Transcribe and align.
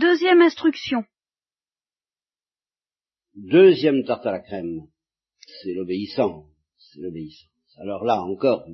Deuxième 0.00 0.40
instruction. 0.40 1.04
Deuxième 3.34 4.02
tarte 4.04 4.24
à 4.24 4.32
la 4.32 4.38
crème, 4.38 4.86
c'est 5.60 5.74
l'obéissance. 5.74 6.46
C'est 6.78 7.02
l'obéissance. 7.02 7.50
Alors 7.76 8.04
là 8.04 8.22
encore, 8.22 8.64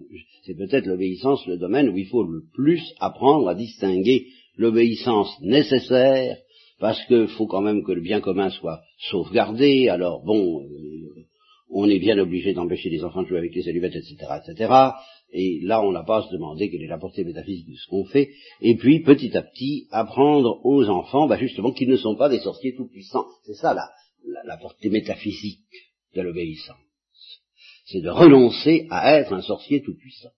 c'est 0.45 0.55
peut-être 0.55 0.87
l'obéissance 0.87 1.45
le 1.49 1.59
domaine 1.59 1.89
où 1.89 1.97
il 1.97 2.07
faut 2.07 2.23
le 2.23 2.45
plus 2.55 2.81
apprendre 3.01 3.49
à 3.49 3.57
distinguer 3.57 4.29
l'obéissance 4.57 5.37
nécessaire, 5.41 6.37
parce 6.79 7.05
qu'il 7.07 7.27
faut 7.27 7.49
quand 7.49 7.63
même 7.63 7.83
que 7.83 7.91
le 7.91 8.03
bien 8.03 8.21
commun 8.21 8.51
soit 8.51 8.83
sauvegardé. 9.11 9.89
Alors 9.89 10.23
bon, 10.23 10.61
euh, 10.63 10.96
on 11.71 11.89
est 11.89 11.99
bien 11.99 12.19
obligé 12.19 12.53
d'empêcher 12.53 12.91
les 12.91 13.03
enfants 13.05 13.23
de 13.23 13.29
jouer 13.29 13.39
avec 13.39 13.55
les 13.55 13.69
allumettes, 13.69 13.97
etc., 13.97 14.17
etc. 14.45 14.73
Et 15.33 15.61
là, 15.63 15.83
on 15.83 15.93
n'a 15.93 16.05
pas 16.05 16.19
à 16.19 16.23
se 16.23 16.33
demander 16.33 16.71
quelle 16.71 16.83
est 16.83 16.89
la 16.89 16.99
portée 16.99 17.25
métaphysique 17.25 17.69
de 17.69 17.75
ce 17.75 17.89
qu'on 17.89 18.05
fait. 18.05 18.31
Et 18.61 18.77
puis, 18.77 19.01
petit 19.01 19.37
à 19.37 19.43
petit, 19.43 19.89
apprendre 19.91 20.61
aux 20.65 20.85
enfants, 20.89 21.27
bah, 21.27 21.39
justement, 21.39 21.73
qu'ils 21.73 21.89
ne 21.89 21.97
sont 21.97 22.17
pas 22.17 22.29
des 22.29 22.41
sorciers 22.41 22.75
tout-puissants. 22.75 23.27
C'est 23.45 23.55
ça 23.55 23.75
la, 23.75 24.57
portée 24.59 24.89
métaphysique 24.89 25.61
de 26.15 26.23
l'obéissance. 26.23 26.77
C'est 27.87 28.01
de 28.01 28.09
renoncer 28.09 28.87
à 28.91 29.19
être 29.19 29.33
un 29.33 29.43
sorcier 29.43 29.83
tout-puissant. 29.83 30.31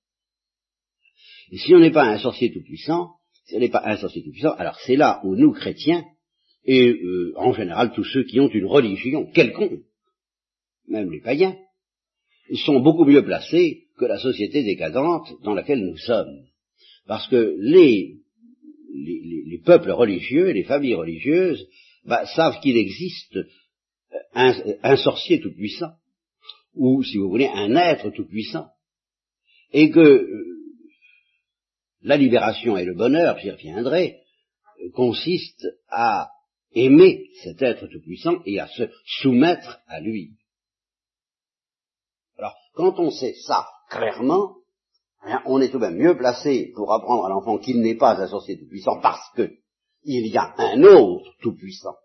Et 1.50 1.58
si 1.58 1.74
on 1.74 1.80
n'est 1.80 1.92
pas 1.92 2.04
un 2.04 2.18
sorcier 2.18 2.52
tout-puissant, 2.52 3.12
si 3.46 3.56
on 3.56 3.60
n'est 3.60 3.70
pas 3.70 3.82
un 3.84 3.96
sorcier 3.96 4.22
tout-puissant, 4.22 4.52
alors 4.52 4.78
c'est 4.84 4.96
là 4.96 5.20
où 5.24 5.34
nous, 5.34 5.52
chrétiens, 5.52 6.04
et 6.64 6.90
euh, 6.90 7.32
en 7.36 7.54
général 7.54 7.92
tous 7.94 8.04
ceux 8.04 8.24
qui 8.24 8.40
ont 8.40 8.48
une 8.48 8.66
religion 8.66 9.24
quelconque, 9.32 9.80
même 10.88 11.10
les 11.10 11.20
païens, 11.20 11.56
sont 12.64 12.80
beaucoup 12.80 13.04
mieux 13.04 13.24
placés 13.24 13.84
que 13.98 14.06
la 14.06 14.18
société 14.18 14.62
décadente 14.62 15.28
dans 15.42 15.54
laquelle 15.54 15.84
nous 15.84 15.98
sommes. 15.98 16.44
Parce 17.06 17.26
que 17.28 17.56
les, 17.58 18.16
les, 18.94 19.42
les 19.46 19.58
peuples 19.64 19.90
religieux, 19.90 20.50
les 20.50 20.64
familles 20.64 20.94
religieuses, 20.94 21.66
bah, 22.04 22.26
savent 22.26 22.60
qu'il 22.60 22.76
existe 22.76 23.38
un, 24.34 24.54
un 24.82 24.96
sorcier 24.96 25.40
tout-puissant, 25.40 25.92
ou, 26.74 27.02
si 27.02 27.18
vous 27.18 27.28
voulez, 27.28 27.48
un 27.48 27.74
être 27.76 28.10
tout-puissant, 28.10 28.68
et 29.72 29.90
que 29.90 30.00
euh, 30.00 30.58
la 32.02 32.16
libération 32.16 32.76
et 32.76 32.84
le 32.84 32.94
bonheur, 32.94 33.38
j'y 33.38 33.50
reviendrai, 33.50 34.18
consistent 34.94 35.66
à 35.88 36.30
aimer 36.72 37.26
cet 37.42 37.60
être 37.62 37.86
tout-puissant 37.88 38.40
et 38.46 38.60
à 38.60 38.68
se 38.68 38.84
soumettre 39.20 39.80
à 39.88 40.00
lui. 40.00 40.37
Quand 42.78 43.00
on 43.00 43.10
sait 43.10 43.34
ça 43.34 43.66
clairement, 43.90 44.58
eh 45.26 45.34
on 45.46 45.60
est 45.60 45.68
tout 45.68 45.80
de 45.80 45.86
même 45.86 45.96
mieux 45.96 46.16
placé 46.16 46.70
pour 46.76 46.92
apprendre 46.92 47.26
à 47.26 47.28
l'enfant 47.28 47.58
qu'il 47.58 47.80
n'est 47.80 47.96
pas 47.96 48.14
un 48.14 48.28
sorcier 48.28 48.56
tout-puissant 48.56 49.00
parce 49.02 49.28
que 49.34 49.50
il 50.04 50.28
y 50.28 50.36
a 50.36 50.54
un 50.58 50.80
autre 50.84 51.28
tout-puissant. 51.40 51.96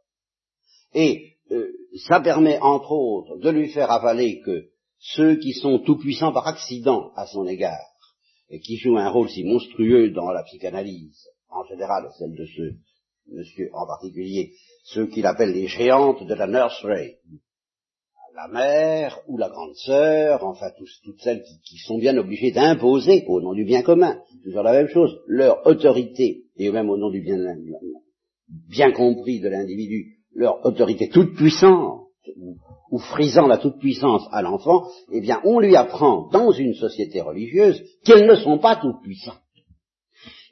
Et 0.96 1.36
euh, 1.52 1.72
ça 2.08 2.22
permet 2.22 2.58
entre 2.58 2.92
autres 2.92 3.38
de 3.38 3.52
lui 3.52 3.70
faire 3.70 3.92
avaler 3.92 4.42
que 4.42 4.70
ceux 4.98 5.36
qui 5.36 5.54
sont 5.54 5.78
tout-puissants 5.78 6.34
par 6.34 6.48
accident 6.48 7.12
à 7.18 7.28
son 7.28 7.46
égard 7.46 7.86
et 8.50 8.60
qui 8.60 8.78
jouent 8.78 8.98
un 8.98 9.10
rôle 9.10 9.30
si 9.30 9.44
monstrueux 9.44 10.10
dans 10.10 10.32
la 10.32 10.42
psychanalyse, 10.42 11.28
en 11.52 11.64
général 11.66 12.10
celle 12.18 12.34
de 12.34 12.48
ce 12.48 12.74
monsieur 13.32 13.70
en 13.74 13.86
particulier, 13.86 14.54
ceux 14.86 15.06
qu'il 15.06 15.28
appelle 15.28 15.54
les 15.54 15.68
géantes 15.68 16.24
de 16.24 16.34
la 16.34 16.48
nursery, 16.48 17.18
la 18.36 18.48
mère 18.48 19.20
ou 19.28 19.38
la 19.38 19.50
grande 19.50 19.76
sœur, 19.76 20.44
enfin 20.44 20.72
toutes 21.06 21.22
celles 21.22 21.44
qui, 21.64 21.78
sont 21.78 22.00
bien 22.00 22.18
obligées 22.18 22.52
d'imposer 22.52 23.26
au 23.28 23.42
nom 23.42 23.54
du 23.54 23.64
bien 23.64 23.84
commun, 23.84 24.20
toujours 24.44 24.64
la 24.64 24.74
même 24.74 24.88
chose, 24.88 25.20
leur 25.28 25.66
autorité, 25.68 26.46
et 26.58 26.72
même 26.72 26.90
au 26.90 26.98
nom 26.98 27.10
du 27.10 27.22
bien, 27.22 27.38
bien 28.70 28.92
compris 28.92 29.40
de 29.40 29.50
l'individu, 29.50 30.18
leur 30.34 30.66
autorité 30.66 31.10
toute 31.10 31.36
puissante, 31.36 32.08
ou, 32.92 33.00
frisant 33.00 33.48
la 33.48 33.58
toute 33.58 33.80
puissance 33.80 34.28
à 34.32 34.42
l'enfant, 34.42 34.84
eh 35.12 35.22
bien 35.22 35.40
on 35.44 35.60
lui 35.60 35.76
apprend 35.76 36.30
dans 36.30 36.52
une 36.52 36.74
société 36.74 37.22
religieuse 37.22 37.84
qu'elles 38.04 38.28
ne 38.28 38.36
sont 38.36 38.58
pas 38.58 38.78
toutes 38.78 39.02
puissantes, 39.04 39.42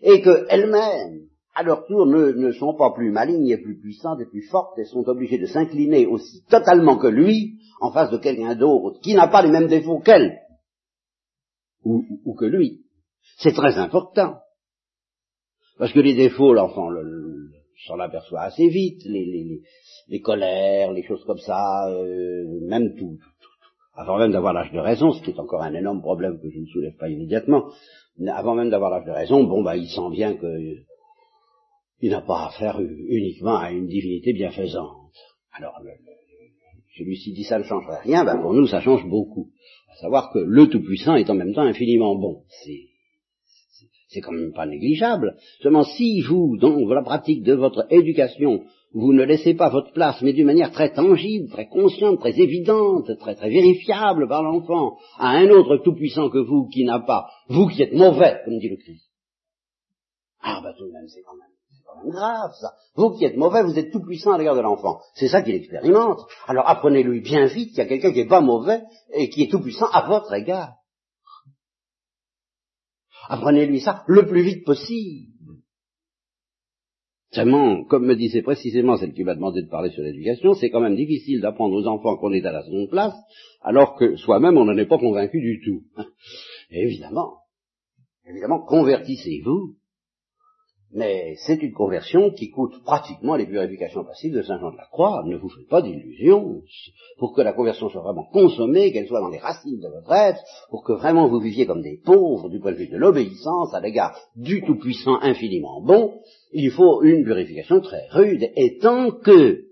et 0.01 0.21
qu'elles-mêmes 0.21 1.30
à 1.53 1.63
leur 1.63 1.85
tour, 1.85 2.05
ne, 2.05 2.31
ne, 2.31 2.51
sont 2.51 2.75
pas 2.75 2.91
plus 2.91 3.11
malignes 3.11 3.49
et 3.49 3.57
plus 3.57 3.77
puissantes 3.77 4.21
et 4.21 4.25
plus 4.25 4.47
fortes 4.49 4.77
et 4.79 4.85
sont 4.85 5.07
obligées 5.07 5.37
de 5.37 5.45
s'incliner 5.45 6.05
aussi 6.05 6.43
totalement 6.49 6.97
que 6.97 7.07
lui 7.07 7.59
en 7.81 7.91
face 7.91 8.11
de 8.11 8.17
quelqu'un 8.17 8.55
d'autre 8.55 8.99
qui 9.01 9.13
n'a 9.15 9.27
pas 9.27 9.41
les 9.41 9.51
mêmes 9.51 9.67
défauts 9.67 9.99
qu'elle 9.99 10.39
ou, 11.83 12.05
ou, 12.25 12.35
que 12.35 12.45
lui. 12.45 12.81
C'est 13.37 13.53
très 13.53 13.77
important. 13.77 14.37
Parce 15.77 15.91
que 15.91 15.99
les 15.99 16.13
défauts, 16.13 16.53
l'enfant 16.53 16.89
s'en 17.87 17.99
aperçoit 17.99 18.41
assez 18.41 18.67
vite, 18.69 19.03
les, 19.05 19.25
les, 19.25 19.61
les, 20.07 20.21
colères, 20.21 20.91
les 20.91 21.03
choses 21.03 21.23
comme 21.25 21.39
ça, 21.39 21.89
euh, 21.89 22.45
même 22.67 22.95
tout, 22.95 23.17
avant 23.95 24.19
même 24.19 24.31
d'avoir 24.31 24.53
l'âge 24.53 24.71
de 24.71 24.79
raison, 24.79 25.11
ce 25.11 25.23
qui 25.23 25.31
est 25.31 25.39
encore 25.39 25.63
un 25.63 25.73
énorme 25.73 26.01
problème 26.01 26.39
que 26.39 26.49
je 26.49 26.59
ne 26.59 26.65
soulève 26.67 26.95
pas 26.97 27.09
immédiatement, 27.09 27.71
avant 28.27 28.53
même 28.53 28.69
d'avoir 28.69 28.91
l'âge 28.91 29.05
de 29.05 29.11
raison, 29.11 29.43
bon 29.43 29.63
bah 29.63 29.75
il 29.75 29.89
sent 29.89 30.09
bien 30.11 30.35
que 30.35 30.47
il 32.01 32.09
n'a 32.09 32.21
pas 32.21 32.47
affaire 32.47 32.79
uniquement 32.79 33.57
à 33.57 33.71
une 33.71 33.87
divinité 33.87 34.33
bienfaisante. 34.33 35.13
Alors, 35.53 35.75
celui-ci 36.97 37.33
dit 37.33 37.43
ça 37.43 37.59
ne 37.59 37.63
changerait 37.63 38.01
rien, 38.01 38.25
ben 38.25 38.41
pour 38.41 38.53
nous 38.53 38.67
ça 38.67 38.81
change 38.81 39.07
beaucoup. 39.07 39.49
À 39.91 39.95
savoir 39.97 40.31
que 40.31 40.39
le 40.39 40.67
Tout-Puissant 40.67 41.15
est 41.15 41.29
en 41.29 41.35
même 41.35 41.53
temps 41.53 41.61
infiniment 41.61 42.15
bon. 42.15 42.43
C'est, 44.09 44.21
quand 44.21 44.31
même 44.31 44.51
pas 44.51 44.65
négligeable. 44.65 45.37
Seulement 45.61 45.83
si 45.83 46.21
vous, 46.21 46.57
dans 46.57 46.75
la 46.89 47.03
pratique 47.03 47.43
de 47.43 47.53
votre 47.53 47.85
éducation, 47.89 48.63
vous 48.93 49.13
ne 49.13 49.23
laissez 49.23 49.53
pas 49.53 49.69
votre 49.69 49.93
place, 49.93 50.21
mais 50.21 50.33
d'une 50.33 50.47
manière 50.47 50.71
très 50.71 50.91
tangible, 50.91 51.49
très 51.49 51.67
consciente, 51.67 52.19
très 52.19 52.37
évidente, 52.37 53.09
très 53.19 53.35
très 53.35 53.49
vérifiable 53.49 54.27
par 54.27 54.43
l'enfant, 54.43 54.97
à 55.17 55.29
un 55.29 55.49
autre 55.49 55.77
tout-puissant 55.77 56.29
que 56.29 56.39
vous 56.39 56.67
qui 56.67 56.83
n'a 56.83 56.99
pas, 56.99 57.29
vous 57.47 57.67
qui 57.67 57.83
êtes 57.83 57.93
mauvais, 57.93 58.41
comme 58.43 58.59
dit 58.59 58.69
le 58.69 58.77
Christ. 58.77 59.09
Ah 60.41 60.59
ben 60.61 60.73
tout 60.77 60.87
de 60.87 60.91
même 60.91 61.07
c'est 61.07 61.21
quand 61.21 61.37
même 61.37 61.50
grave, 62.05 62.51
ça. 62.59 62.73
Vous 62.95 63.11
qui 63.11 63.25
êtes 63.25 63.37
mauvais, 63.37 63.63
vous 63.63 63.77
êtes 63.77 63.91
tout 63.91 64.01
puissant 64.01 64.33
à 64.33 64.37
l'égard 64.37 64.55
de 64.55 64.61
l'enfant. 64.61 64.99
C'est 65.15 65.27
ça 65.27 65.41
qu'il 65.41 65.55
expérimente. 65.55 66.19
Alors 66.47 66.67
apprenez-lui 66.67 67.21
bien 67.21 67.45
vite 67.45 67.69
qu'il 67.69 67.77
y 67.77 67.81
a 67.81 67.85
quelqu'un 67.85 68.11
qui 68.11 68.19
n'est 68.19 68.27
pas 68.27 68.41
mauvais 68.41 68.81
et 69.13 69.29
qui 69.29 69.43
est 69.43 69.51
tout 69.51 69.61
puissant 69.61 69.87
à 69.91 70.07
votre 70.07 70.33
égard. 70.33 70.73
Apprenez-lui 73.29 73.81
ça 73.81 74.03
le 74.07 74.25
plus 74.25 74.41
vite 74.41 74.65
possible. 74.65 75.31
Seulement, 77.33 77.85
comme 77.85 78.05
me 78.05 78.15
disait 78.15 78.41
précisément 78.41 78.97
celle 78.97 79.13
qui 79.13 79.23
m'a 79.23 79.35
demandé 79.35 79.61
de 79.61 79.69
parler 79.69 79.89
sur 79.91 80.03
l'éducation, 80.03 80.53
c'est 80.53 80.69
quand 80.69 80.81
même 80.81 80.97
difficile 80.97 81.39
d'apprendre 81.39 81.75
aux 81.75 81.87
enfants 81.87 82.17
qu'on 82.17 82.33
est 82.33 82.45
à 82.45 82.51
la 82.51 82.61
seconde 82.63 82.89
place, 82.89 83.15
alors 83.61 83.95
que 83.95 84.17
soi-même 84.17 84.57
on 84.57 84.65
n'en 84.65 84.75
est 84.75 84.85
pas 84.85 84.97
convaincu 84.97 85.39
du 85.39 85.61
tout. 85.63 85.83
évidemment, 86.71 87.37
évidemment, 88.27 88.65
convertissez-vous 88.65 89.75
mais 90.93 91.35
c'est 91.45 91.61
une 91.61 91.73
conversion 91.73 92.31
qui 92.31 92.49
coûte 92.49 92.83
pratiquement 92.83 93.35
les 93.35 93.45
purifications 93.45 94.03
passives 94.03 94.33
de 94.33 94.41
Saint 94.41 94.59
Jean 94.59 94.71
de 94.71 94.77
la 94.77 94.87
Croix. 94.91 95.23
Ne 95.25 95.37
vous 95.37 95.49
faites 95.49 95.67
pas 95.67 95.81
d'illusions. 95.81 96.61
Pour 97.17 97.33
que 97.33 97.41
la 97.41 97.53
conversion 97.53 97.89
soit 97.89 98.01
vraiment 98.01 98.27
consommée, 98.31 98.91
qu'elle 98.91 99.07
soit 99.07 99.21
dans 99.21 99.29
les 99.29 99.37
racines 99.37 99.79
de 99.79 99.87
votre 99.87 100.11
être, 100.11 100.41
pour 100.69 100.83
que 100.83 100.93
vraiment 100.93 101.27
vous 101.27 101.39
viviez 101.39 101.65
comme 101.65 101.81
des 101.81 101.99
pauvres 102.03 102.49
du 102.49 102.59
point 102.59 102.71
de 102.71 102.77
vue 102.77 102.89
de 102.89 102.97
l'obéissance 102.97 103.73
à 103.73 103.79
l'égard 103.79 104.17
du 104.35 104.63
Tout-Puissant 104.63 105.19
infiniment 105.21 105.81
bon, 105.81 106.21
il 106.53 106.71
faut 106.71 107.01
une 107.03 107.23
purification 107.23 107.81
très 107.81 108.07
rude. 108.09 108.49
Et 108.55 108.77
tant 108.79 109.11
que 109.11 109.65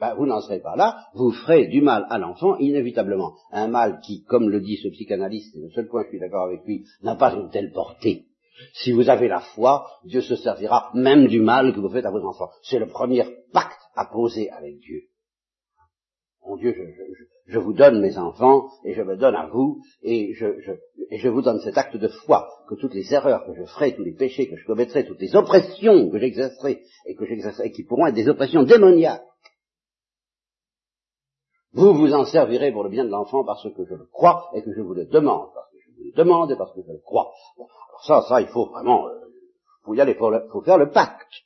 ben, 0.00 0.14
vous 0.14 0.26
n'en 0.26 0.40
serez 0.40 0.60
pas 0.60 0.76
là, 0.76 1.06
vous 1.14 1.32
ferez 1.32 1.66
du 1.66 1.80
mal 1.80 2.06
à 2.08 2.18
l'enfant 2.18 2.56
inévitablement. 2.58 3.32
Un 3.50 3.66
mal 3.66 4.00
qui, 4.04 4.22
comme 4.24 4.48
le 4.48 4.60
dit 4.60 4.76
ce 4.76 4.88
psychanalyste, 4.88 5.56
et 5.56 5.60
le 5.60 5.70
seul 5.70 5.88
point 5.88 6.04
je 6.04 6.10
suis 6.10 6.20
d'accord 6.20 6.46
avec 6.46 6.64
lui, 6.64 6.84
n'a 7.02 7.16
pas 7.16 7.34
une 7.34 7.50
telle 7.50 7.72
portée 7.72 8.27
si 8.74 8.92
vous 8.92 9.08
avez 9.08 9.28
la 9.28 9.40
foi, 9.40 9.86
Dieu 10.04 10.20
se 10.20 10.36
servira 10.36 10.90
même 10.94 11.26
du 11.26 11.40
mal 11.40 11.74
que 11.74 11.80
vous 11.80 11.90
faites 11.90 12.06
à 12.06 12.10
vos 12.10 12.24
enfants. 12.24 12.50
C'est 12.62 12.78
le 12.78 12.88
premier 12.88 13.24
pacte 13.52 13.80
à 13.94 14.06
poser 14.06 14.50
avec 14.50 14.78
Dieu. 14.78 15.02
Mon 16.46 16.56
Dieu, 16.56 16.74
je, 17.46 17.58
vous 17.58 17.74
donne 17.74 18.00
mes 18.00 18.16
enfants, 18.16 18.68
et 18.84 18.94
je 18.94 19.02
me 19.02 19.16
donne 19.16 19.34
à 19.34 19.48
vous, 19.48 19.82
et 20.02 20.32
je, 20.34 21.28
vous 21.28 21.42
donne 21.42 21.60
cet 21.60 21.76
acte 21.76 21.96
de 21.96 22.08
foi, 22.08 22.48
que 22.68 22.74
toutes 22.74 22.94
les 22.94 23.12
erreurs 23.12 23.44
que 23.44 23.54
je 23.54 23.64
ferai, 23.64 23.94
tous 23.94 24.04
les 24.04 24.14
péchés 24.14 24.48
que 24.48 24.56
je 24.56 24.64
commettrai, 24.64 25.04
toutes 25.04 25.20
les 25.20 25.36
oppressions 25.36 26.08
que 26.08 26.18
j'exercerai, 26.18 26.82
et 27.06 27.14
que 27.16 27.26
j'exercerai, 27.26 27.70
qui 27.70 27.84
pourront 27.84 28.06
être 28.06 28.14
des 28.14 28.28
oppressions 28.28 28.62
démoniaques, 28.62 29.24
vous 31.72 31.92
vous 31.92 32.14
en 32.14 32.24
servirez 32.24 32.72
pour 32.72 32.82
le 32.82 32.90
bien 32.90 33.04
de 33.04 33.10
l'enfant 33.10 33.44
parce 33.44 33.62
que 33.62 33.84
je 33.84 33.94
le 33.94 34.06
crois 34.06 34.50
et 34.54 34.62
que 34.62 34.72
je 34.72 34.80
vous 34.80 34.94
le 34.94 35.04
demande, 35.04 35.50
demande 36.16 36.50
et 36.50 36.56
parce 36.56 36.74
que 36.74 36.80
je 36.86 36.92
le 36.92 36.98
crois 36.98 37.32
ça, 38.06 38.22
ça, 38.28 38.40
il 38.40 38.48
faut 38.48 38.66
vraiment, 38.66 39.08
euh, 39.08 39.12
faut 39.84 39.94
y 39.94 40.00
aller, 40.00 40.14
faut, 40.14 40.62
faire 40.62 40.78
le 40.78 40.90
pacte. 40.90 41.44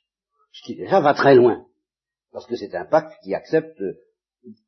Ce 0.51 0.63
qui 0.65 0.75
déjà 0.75 0.99
va 0.99 1.13
très 1.13 1.35
loin. 1.35 1.65
Parce 2.31 2.45
que 2.45 2.55
c'est 2.55 2.73
un 2.75 2.85
pacte 2.85 3.13
qui 3.23 3.33
accepte 3.33 3.79
euh, 3.81 3.97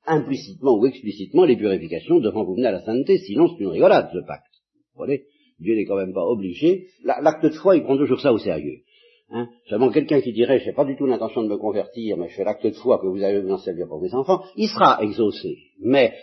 implicitement 0.06 0.78
ou 0.78 0.86
explicitement 0.86 1.46
les 1.46 1.58
purifications 1.58 2.20
devant 2.20 2.44
vous 2.44 2.56
mener 2.56 2.68
à 2.68 2.72
la 2.72 2.84
sainteté, 2.84 3.18
sinon 3.20 3.48
c'est 3.50 3.64
une 3.64 3.70
rigolade 3.70 4.10
ce 4.14 4.26
pacte. 4.26 4.46
Vous 4.94 5.06
voyez 5.06 5.26
Dieu 5.60 5.76
n'est 5.76 5.86
quand 5.86 5.96
même 5.96 6.14
pas 6.14 6.26
obligé. 6.26 6.88
L'acte 7.04 7.44
de 7.44 7.50
foi, 7.50 7.78
il 7.78 7.84
prend 7.84 7.98
toujours 7.98 8.20
ça 8.20 8.34
au 8.34 8.38
sérieux. 8.38 8.82
Hein? 9.30 9.48
Seulement 9.70 9.90
quelqu'un 9.90 10.22
qui 10.22 10.34
dirait, 10.34 10.60
je 10.60 10.66
n'ai 10.66 10.74
pas 10.74 10.84
du 10.84 10.98
tout 10.98 11.06
l'intention 11.06 11.44
de 11.44 11.48
me 11.48 11.58
convertir, 11.58 12.18
mais 12.18 12.28
je 12.30 12.36
fais 12.36 12.44
l'acte 12.44 12.66
de 12.66 12.72
foi 12.72 13.00
que 13.00 13.08
vous 13.08 13.24
avez 13.24 13.42
m'en 13.42 13.58
servir 13.58 13.88
pour 13.88 14.02
mes 14.02 14.14
enfants, 14.14 14.44
il 14.58 14.68
sera 14.68 15.02
exaucé. 15.02 15.58
Mais 15.80 16.14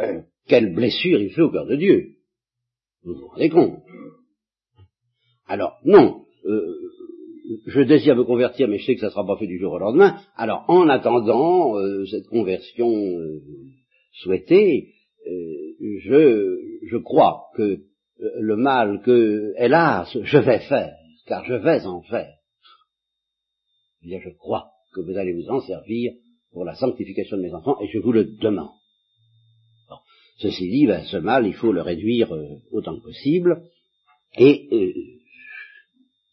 euh, 0.00 0.22
quelle 0.48 0.74
blessure 0.74 1.20
il 1.20 1.30
fait 1.30 1.42
au 1.42 1.50
cœur 1.50 1.66
de 1.66 1.76
Dieu 1.76 2.16
Vous 3.04 3.14
vous 3.14 3.28
rendez 3.28 3.48
compte 3.48 3.78
Alors, 5.46 5.78
non, 5.84 6.24
euh, 6.44 6.74
je 7.66 7.80
désire 7.80 8.16
me 8.16 8.24
convertir, 8.24 8.68
mais 8.68 8.78
je 8.78 8.86
sais 8.86 8.94
que 8.94 9.00
ça 9.00 9.06
ne 9.06 9.12
sera 9.12 9.26
pas 9.26 9.36
fait 9.36 9.46
du 9.46 9.58
jour 9.58 9.72
au 9.72 9.78
lendemain. 9.78 10.20
Alors, 10.36 10.64
en 10.68 10.88
attendant 10.88 11.76
euh, 11.78 12.04
cette 12.06 12.26
conversion 12.28 12.88
euh, 12.88 13.40
souhaitée, 14.22 14.94
je, 15.24 16.58
je 16.86 16.96
crois 16.96 17.46
que 17.56 17.78
le 18.18 18.56
mal 18.56 19.02
que, 19.02 19.52
hélas, 19.58 20.16
je 20.22 20.38
vais 20.38 20.60
faire, 20.60 20.94
car 21.26 21.44
je 21.44 21.54
vais 21.54 21.84
en 21.86 22.02
faire, 22.02 22.32
eh 24.02 24.08
bien, 24.08 24.20
je 24.20 24.30
crois 24.30 24.70
que 24.94 25.00
vous 25.00 25.16
allez 25.16 25.32
vous 25.32 25.48
en 25.48 25.60
servir 25.60 26.12
pour 26.52 26.64
la 26.64 26.74
sanctification 26.74 27.36
de 27.36 27.42
mes 27.42 27.54
enfants, 27.54 27.80
et 27.80 27.88
je 27.88 27.98
vous 27.98 28.12
le 28.12 28.24
demande. 28.24 28.70
Ceci 30.42 30.68
dit, 30.68 30.86
ben, 30.86 31.04
ce 31.04 31.18
mal, 31.18 31.46
il 31.46 31.54
faut 31.54 31.72
le 31.72 31.82
réduire 31.82 32.34
euh, 32.34 32.56
autant 32.72 32.96
que 32.96 33.04
possible, 33.04 33.62
et 34.36 34.68
euh, 34.72 34.92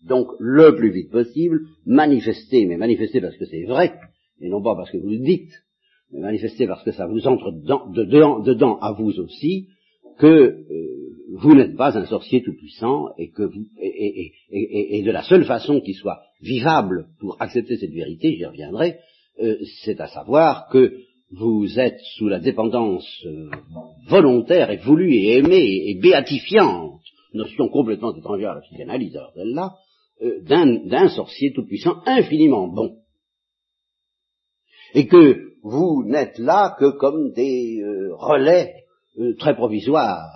donc 0.07 0.29
le 0.39 0.75
plus 0.75 0.91
vite 0.91 1.11
possible, 1.11 1.61
manifester, 1.85 2.65
mais 2.65 2.77
manifester 2.77 3.21
parce 3.21 3.37
que 3.37 3.45
c'est 3.45 3.65
vrai, 3.65 3.93
et 4.41 4.49
non 4.49 4.63
pas 4.63 4.75
parce 4.75 4.89
que 4.89 4.97
vous 4.97 5.11
le 5.11 5.19
dites, 5.19 5.51
mais 6.11 6.21
manifester 6.21 6.65
parce 6.65 6.83
que 6.83 6.91
ça 6.91 7.05
vous 7.05 7.27
entre 7.27 7.51
dedans, 7.51 8.39
dedans, 8.39 8.79
à 8.79 8.93
vous 8.93 9.11
aussi, 9.19 9.67
que 10.17 10.25
euh, 10.25 10.65
vous 11.35 11.53
n'êtes 11.53 11.75
pas 11.75 11.95
un 11.95 12.05
sorcier 12.07 12.41
tout-puissant 12.41 13.09
et 13.19 13.29
que 13.29 13.43
vous, 13.43 13.67
et, 13.79 14.33
et, 14.49 14.99
et, 14.99 15.03
de 15.03 15.11
la 15.11 15.21
seule 15.21 15.45
façon 15.45 15.81
qui 15.81 15.93
soit 15.93 16.21
vivable 16.41 17.09
pour 17.19 17.37
accepter 17.39 17.77
cette 17.77 17.93
vérité, 17.93 18.35
j'y 18.35 18.45
reviendrai, 18.45 18.97
euh, 19.39 19.57
c'est 19.83 20.01
à 20.01 20.07
savoir 20.07 20.67
que 20.71 20.97
vous 21.31 21.79
êtes 21.79 21.99
sous 22.17 22.27
la 22.27 22.39
dépendance 22.39 23.07
euh, 23.25 23.49
volontaire 24.07 24.71
et 24.71 24.77
voulue 24.77 25.13
et 25.13 25.37
aimée 25.37 25.89
et 25.89 25.99
béatifiante, 25.99 27.01
notion 27.33 27.69
complètement 27.69 28.15
étrangère 28.15 28.51
à 28.51 28.55
la 28.55 28.61
psychanalyse, 28.61 29.15
alors 29.15 29.31
celle-là, 29.35 29.75
euh, 30.21 30.41
d'un 30.43 31.09
sorcier 31.09 31.53
tout-puissant 31.53 31.97
infiniment 32.05 32.67
bon. 32.67 32.97
Et 34.95 35.07
que 35.07 35.53
vous 35.61 36.03
n'êtes 36.05 36.39
là 36.39 36.75
que 36.79 36.97
comme 36.97 37.31
des 37.33 37.79
relais 38.17 38.73
très 39.37 39.55
provisoires 39.55 40.31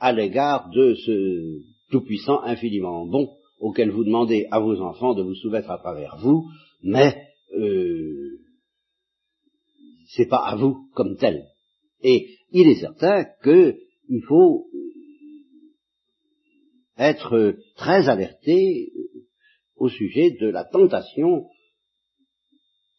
à 0.00 0.12
l'égard 0.12 0.70
de 0.70 0.94
ce 0.94 1.60
Tout-Puissant 1.90 2.40
infiniment 2.42 3.06
bon 3.06 3.30
auquel 3.60 3.90
vous 3.90 4.04
demandez 4.04 4.46
à 4.50 4.60
vos 4.60 4.80
enfants 4.80 5.14
de 5.14 5.22
vous 5.22 5.34
soumettre 5.34 5.70
à 5.70 5.78
travers 5.78 6.16
vous, 6.20 6.44
mais 6.82 7.16
euh, 7.56 8.37
c'est 10.18 10.26
pas 10.26 10.44
à 10.44 10.56
vous 10.56 10.88
comme 10.94 11.16
tel. 11.16 11.46
Et 12.02 12.36
il 12.50 12.68
est 12.68 12.80
certain 12.80 13.24
qu'il 13.44 14.22
faut 14.26 14.66
être 16.98 17.56
très 17.76 18.08
alerté 18.08 18.90
au 19.76 19.88
sujet 19.88 20.32
de 20.40 20.48
la 20.48 20.64
tentation 20.64 21.46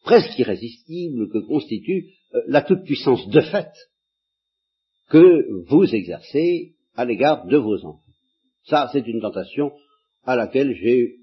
presque 0.02 0.38
irrésistible 0.38 1.28
que 1.30 1.46
constitue 1.46 2.06
euh, 2.34 2.40
la 2.46 2.62
toute-puissance 2.62 3.28
de 3.28 3.40
fait 3.42 3.70
que 5.10 5.46
vous 5.68 5.94
exercez 5.94 6.76
à 6.94 7.04
l'égard 7.04 7.46
de 7.46 7.58
vos 7.58 7.84
enfants. 7.84 8.00
Ça, 8.64 8.88
c'est 8.92 9.06
une 9.06 9.20
tentation 9.20 9.72
à 10.24 10.36
laquelle 10.36 10.74
j'ai 10.74 11.16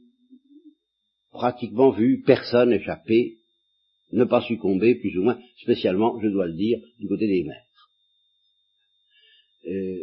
pratiquement 1.31 1.89
vu 1.89 2.21
personne 2.23 2.71
échapper, 2.71 3.37
ne 4.11 4.23
pas 4.23 4.41
succomber, 4.41 4.95
plus 4.95 5.17
ou 5.17 5.23
moins, 5.23 5.39
spécialement, 5.57 6.19
je 6.21 6.27
dois 6.27 6.47
le 6.47 6.53
dire, 6.53 6.79
du 6.99 7.07
côté 7.07 7.27
des 7.27 7.43
mères. 7.43 7.63
Euh, 9.67 9.97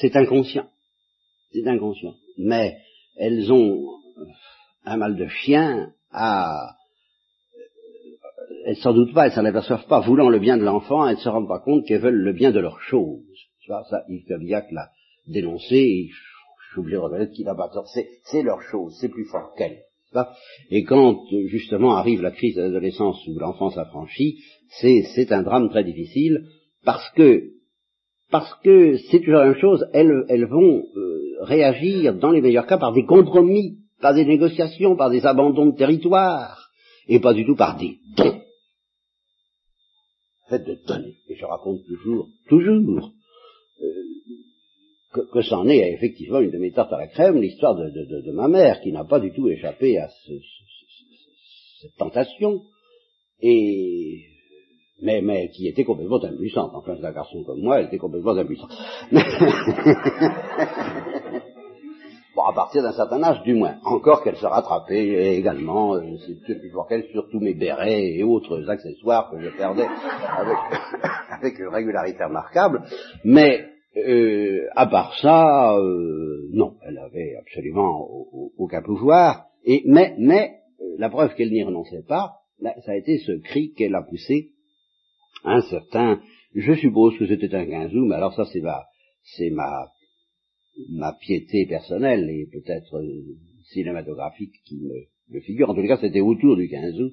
c'est 0.00 0.14
inconscient, 0.16 0.68
c'est 1.52 1.66
inconscient, 1.66 2.14
mais 2.38 2.76
elles 3.16 3.50
ont 3.52 3.86
un 4.84 4.96
mal 4.96 5.16
de 5.16 5.26
chien 5.26 5.92
à 6.10 6.76
elles 8.66 8.76
s'en 8.76 8.92
doutent 8.92 9.14
pas, 9.14 9.26
elles 9.26 9.32
s'en 9.32 9.44
aperçoivent 9.44 9.86
pas, 9.86 10.00
voulant 10.00 10.28
le 10.28 10.38
bien 10.38 10.56
de 10.56 10.64
l'enfant, 10.64 11.06
elles 11.06 11.16
ne 11.16 11.20
se 11.20 11.28
rendent 11.28 11.48
pas 11.48 11.60
compte 11.60 11.86
qu'elles 11.86 12.00
veulent 12.00 12.22
le 12.22 12.32
bien 12.32 12.50
de 12.50 12.60
leur 12.60 12.80
chose. 12.82 13.24
Tu 13.60 13.70
vois, 13.70 13.84
ça, 13.88 14.04
Yves 14.08 14.26
Cabillac 14.26 14.70
l'a 14.70 14.90
dénoncé, 15.26 15.76
et 15.76 16.08
je 16.08 16.80
suis 16.80 16.92
de 16.92 16.96
reconnaître 16.96 17.32
qu'il 17.32 17.46
n'a 17.46 17.54
pas 17.54 17.68
tort, 17.68 17.88
c'est 17.88 18.42
leur 18.42 18.62
chose, 18.62 18.96
c'est 19.00 19.08
plus 19.08 19.26
fort 19.26 19.54
Et 20.70 20.84
quand 20.84 21.24
justement 21.46 21.94
arrive 21.94 22.22
la 22.22 22.32
crise 22.32 22.56
de 22.56 22.62
l'adolescence 22.62 23.24
où 23.26 23.38
l'enfant 23.38 23.70
s'affranchit, 23.70 24.38
c'est 24.80 25.32
un 25.32 25.42
drame 25.42 25.70
très 25.70 25.84
difficile 25.84 26.46
parce 26.84 27.08
que 27.10 27.50
parce 28.30 28.54
que 28.62 28.96
c'est 29.10 29.18
toujours 29.18 29.40
la 29.40 29.46
même 29.46 29.60
chose, 29.60 29.86
elles, 29.92 30.24
elles 30.28 30.46
vont 30.46 30.84
euh, 30.96 31.20
réagir 31.40 32.14
dans 32.14 32.30
les 32.30 32.40
meilleurs 32.40 32.66
cas 32.66 32.78
par 32.78 32.92
des 32.92 33.04
compromis, 33.04 33.78
par 34.00 34.14
des 34.14 34.24
négociations, 34.24 34.96
par 34.96 35.10
des 35.10 35.26
abandons 35.26 35.66
de 35.66 35.76
territoire, 35.76 36.70
et 37.08 37.18
pas 37.18 37.34
du 37.34 37.44
tout 37.44 37.56
par 37.56 37.76
des 37.76 37.98
dons. 38.16 38.40
Fait 40.48 40.60
de 40.60 40.78
donner. 40.86 41.16
Et 41.28 41.36
je 41.36 41.44
raconte 41.44 41.84
toujours, 41.86 42.28
toujours, 42.48 43.12
euh, 43.82 43.86
que, 45.12 45.20
que 45.32 45.42
c'en 45.42 45.68
est 45.68 45.92
effectivement 45.92 46.40
une 46.40 46.50
de 46.50 46.58
mes 46.58 46.72
tartes 46.72 46.92
à 46.92 46.98
la 46.98 47.08
crème, 47.08 47.40
l'histoire 47.40 47.74
de, 47.74 47.90
de, 47.90 48.20
de, 48.20 48.32
ma 48.32 48.48
mère, 48.48 48.80
qui 48.80 48.92
n'a 48.92 49.04
pas 49.04 49.20
du 49.20 49.32
tout 49.32 49.48
échappé 49.48 49.98
à 49.98 50.08
ce, 50.08 50.32
cette 51.82 51.96
tentation, 51.96 52.62
et 53.40 54.24
mais, 55.02 55.22
mais 55.22 55.48
qui 55.48 55.66
était 55.66 55.84
complètement 55.84 56.22
impuissante. 56.22 56.72
Enfin, 56.74 56.94
c'est 57.00 57.06
un 57.06 57.12
garçon 57.12 57.42
comme 57.44 57.60
moi, 57.60 57.80
elle 57.80 57.86
était 57.86 57.98
complètement 57.98 58.36
impuissante. 58.36 58.70
Bon, 62.36 62.44
à 62.44 62.52
partir 62.52 62.84
d'un 62.84 62.92
certain 62.92 63.20
âge, 63.24 63.42
du 63.42 63.54
moins. 63.54 63.74
Encore 63.84 64.22
qu'elle 64.22 64.36
se 64.36 64.46
rattrapait 64.46 65.36
également, 65.36 65.96
euh, 65.96 66.16
c'est 66.24 66.58
plus 66.58 66.70
fort 66.70 66.86
qu'elle, 66.86 67.04
sur 67.10 67.28
tous 67.28 67.40
mes 67.40 67.54
bérets 67.54 68.14
et 68.14 68.22
autres 68.22 68.70
accessoires 68.70 69.30
que 69.30 69.40
je 69.40 69.48
perdais 69.56 69.88
avec, 70.38 70.56
avec 71.30 71.58
une 71.58 71.74
régularité 71.74 72.22
remarquable. 72.22 72.84
Mais, 73.24 73.66
euh, 74.06 74.68
à 74.74 74.86
part 74.86 75.16
ça, 75.20 75.76
euh, 75.76 76.48
non, 76.52 76.76
elle 76.86 76.98
avait 76.98 77.36
absolument 77.36 78.08
aucun 78.58 78.82
pouvoir. 78.82 79.46
Et, 79.64 79.82
mais, 79.86 80.14
mais, 80.18 80.56
la 80.98 81.10
preuve 81.10 81.34
qu'elle 81.34 81.50
n'y 81.50 81.62
renonçait 81.62 82.04
pas, 82.06 82.32
ça 82.60 82.92
a 82.92 82.96
été 82.96 83.18
ce 83.18 83.32
cri 83.32 83.72
qu'elle 83.72 83.94
a 83.94 84.02
poussé 84.02 84.50
un 85.44 85.60
certain, 85.62 86.20
je 86.54 86.74
suppose 86.74 87.16
que 87.18 87.26
c'était 87.26 87.54
un 87.54 87.66
quinzou, 87.66 88.04
mais 88.04 88.16
alors 88.16 88.34
ça 88.34 88.44
c'est 88.52 88.60
ma, 88.60 88.84
c'est 89.22 89.50
ma 89.50 89.86
ma 90.88 91.12
piété 91.14 91.66
personnelle 91.66 92.28
et 92.30 92.46
peut-être 92.50 92.96
euh, 92.96 93.36
cinématographique 93.72 94.54
qui 94.64 94.76
me, 94.76 95.06
le 95.30 95.40
figure. 95.40 95.70
En 95.70 95.74
tout 95.74 95.86
cas, 95.86 95.98
c'était 96.00 96.20
autour 96.20 96.56
du 96.56 96.68
15 96.68 97.00
août, 97.00 97.12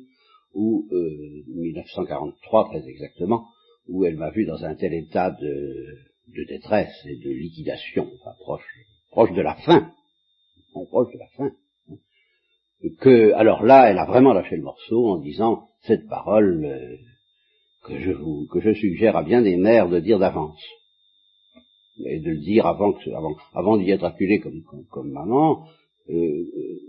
ou 0.53 0.88
euh, 0.91 1.44
1943 1.48 2.70
très 2.70 2.88
exactement, 2.88 3.46
où 3.88 4.06
elle 4.06 4.15
m'a 4.15 4.32
vu 4.32 4.46
dans 4.46 4.63
un 4.63 4.75
tel 4.75 4.94
état 4.94 5.32
de, 5.32 5.98
de 6.27 6.43
détresse 6.43 7.05
et 7.05 7.17
de 7.17 7.29
liquidation, 7.29 8.10
proche, 9.12 9.31
de 9.31 9.41
la 9.41 9.55
fin, 9.55 9.91
proche 10.89 11.13
de 11.13 11.19
la 11.19 11.27
fin, 11.38 11.51
hein, 11.89 11.98
que 13.00 13.34
alors 13.34 13.63
là, 13.63 13.89
elle 13.89 13.98
a 13.98 14.05
vraiment 14.05 14.34
lâché 14.34 14.55
le 14.55 14.63
morceau 14.63 15.10
en 15.10 15.19
disant 15.19 15.67
cette 15.81 16.07
parole 16.07 16.65
euh, 16.65 16.98
que 17.86 18.00
je 18.00 18.12
vous 18.12 18.48
que 18.48 18.60
je 18.60 18.74
suggère 18.74 19.15
à 19.15 19.24
bien 19.24 19.41
des 19.41 19.55
mères 19.55 19.89
de 19.89 20.00
dire 20.00 20.19
d'avance 20.19 20.62
et 22.05 22.19
de 22.19 22.31
le 22.31 22.39
dire 22.39 22.67
avant 22.67 22.93
que 22.93 23.10
avant, 23.10 23.36
avant 23.53 23.77
d'y 23.77 23.89
être 23.89 24.03
acculé 24.03 24.39
comme, 24.39 24.63
comme, 24.91 25.12
maman, 25.12 25.65
euh, 26.10 26.13
euh, 26.13 26.79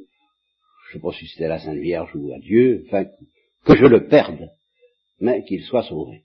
je 0.86 0.92
sais 0.92 1.00
pas 1.00 1.12
si 1.12 1.26
c'était 1.28 1.48
la 1.48 1.58
Sainte 1.58 1.78
Vierge 1.78 2.10
ou 2.14 2.32
à 2.32 2.38
Dieu, 2.38 2.84
enfin 2.86 3.06
que 3.64 3.76
je 3.76 3.86
le 3.86 4.06
perde, 4.08 4.50
mais 5.20 5.44
qu'il 5.44 5.62
soit 5.62 5.84
sauvé. 5.84 6.24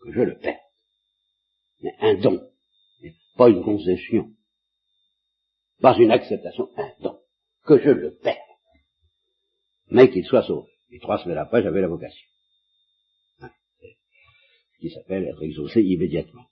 Que 0.00 0.12
je 0.12 0.20
le 0.20 0.36
perde. 0.38 0.61
Mais 1.82 1.94
un 2.00 2.14
don, 2.14 2.40
pas 3.36 3.48
une 3.48 3.64
concession, 3.64 4.30
pas 5.80 5.96
une 5.98 6.10
acceptation, 6.10 6.68
un 6.76 6.90
don. 7.00 7.18
Que 7.64 7.78
je 7.78 7.90
le 7.90 8.16
perde, 8.16 8.38
mais 9.88 10.10
qu'il 10.10 10.24
soit 10.24 10.42
sauvé. 10.42 10.70
Et 10.90 10.98
trois 10.98 11.18
semaines 11.18 11.38
après, 11.38 11.62
j'avais 11.62 11.80
la 11.80 11.88
vocation. 11.88 12.26
Hein, 13.40 13.50
ce 13.80 14.78
qui 14.80 14.90
s'appelle 14.90 15.24
être 15.24 15.42
exaucé 15.42 15.80
immédiatement. 15.82 16.46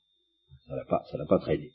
Ça 0.66 0.76
n'a 0.76 0.84
pas, 0.84 1.02
ça 1.10 1.18
n'a 1.18 1.26
pas 1.26 1.38
traîné. 1.38 1.72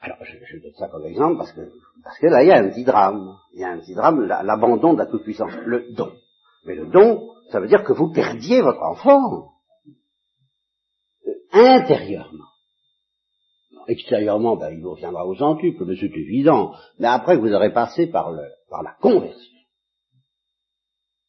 Alors, 0.00 0.18
je, 0.22 0.36
je, 0.46 0.62
donne 0.62 0.74
ça 0.74 0.88
comme 0.88 1.06
exemple 1.06 1.38
parce 1.38 1.52
que, 1.52 1.62
parce 2.02 2.18
que 2.18 2.26
là, 2.26 2.42
il 2.42 2.48
y 2.48 2.52
a 2.52 2.58
un 2.58 2.68
petit 2.68 2.84
drame. 2.84 3.38
Il 3.54 3.60
y 3.60 3.64
a 3.64 3.70
un 3.70 3.78
petit 3.78 3.94
drame, 3.94 4.26
l'abandon 4.26 4.92
de 4.92 4.98
la 4.98 5.06
toute-puissance, 5.06 5.52
le 5.64 5.92
don. 5.94 6.12
Mais 6.66 6.74
le 6.74 6.86
don, 6.86 7.30
ça 7.50 7.60
veut 7.60 7.68
dire 7.68 7.84
que 7.84 7.92
vous 7.92 8.12
perdiez 8.12 8.60
votre 8.60 8.82
enfant. 8.82 9.52
Euh, 11.26 11.32
intérieurement. 11.52 12.53
Extérieurement, 13.88 14.56
ben, 14.56 14.70
il 14.70 14.80
vous 14.80 14.92
reviendra 14.92 15.26
au 15.26 15.34
centuple, 15.34 15.84
mais 15.86 15.96
c'est 15.96 16.06
évident. 16.06 16.72
Mais 16.98 17.08
après 17.08 17.36
vous 17.36 17.52
aurez 17.52 17.72
passé 17.72 18.06
par 18.06 18.32
le, 18.32 18.42
par 18.70 18.82
la 18.82 18.94
conversion, 19.00 19.58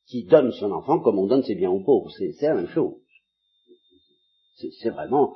qui 0.08 0.26
donne 0.26 0.52
son 0.52 0.72
enfant 0.72 1.00
comme 1.00 1.20
on 1.20 1.28
donne 1.28 1.44
ses 1.44 1.56
biens 1.56 1.72
aux 1.72 1.84
pauvres. 1.84 2.12
C'est 2.12 2.34
la 2.42 2.56
même 2.56 2.68
chose. 2.68 2.96
C'est 4.82 4.90
vraiment 4.90 5.36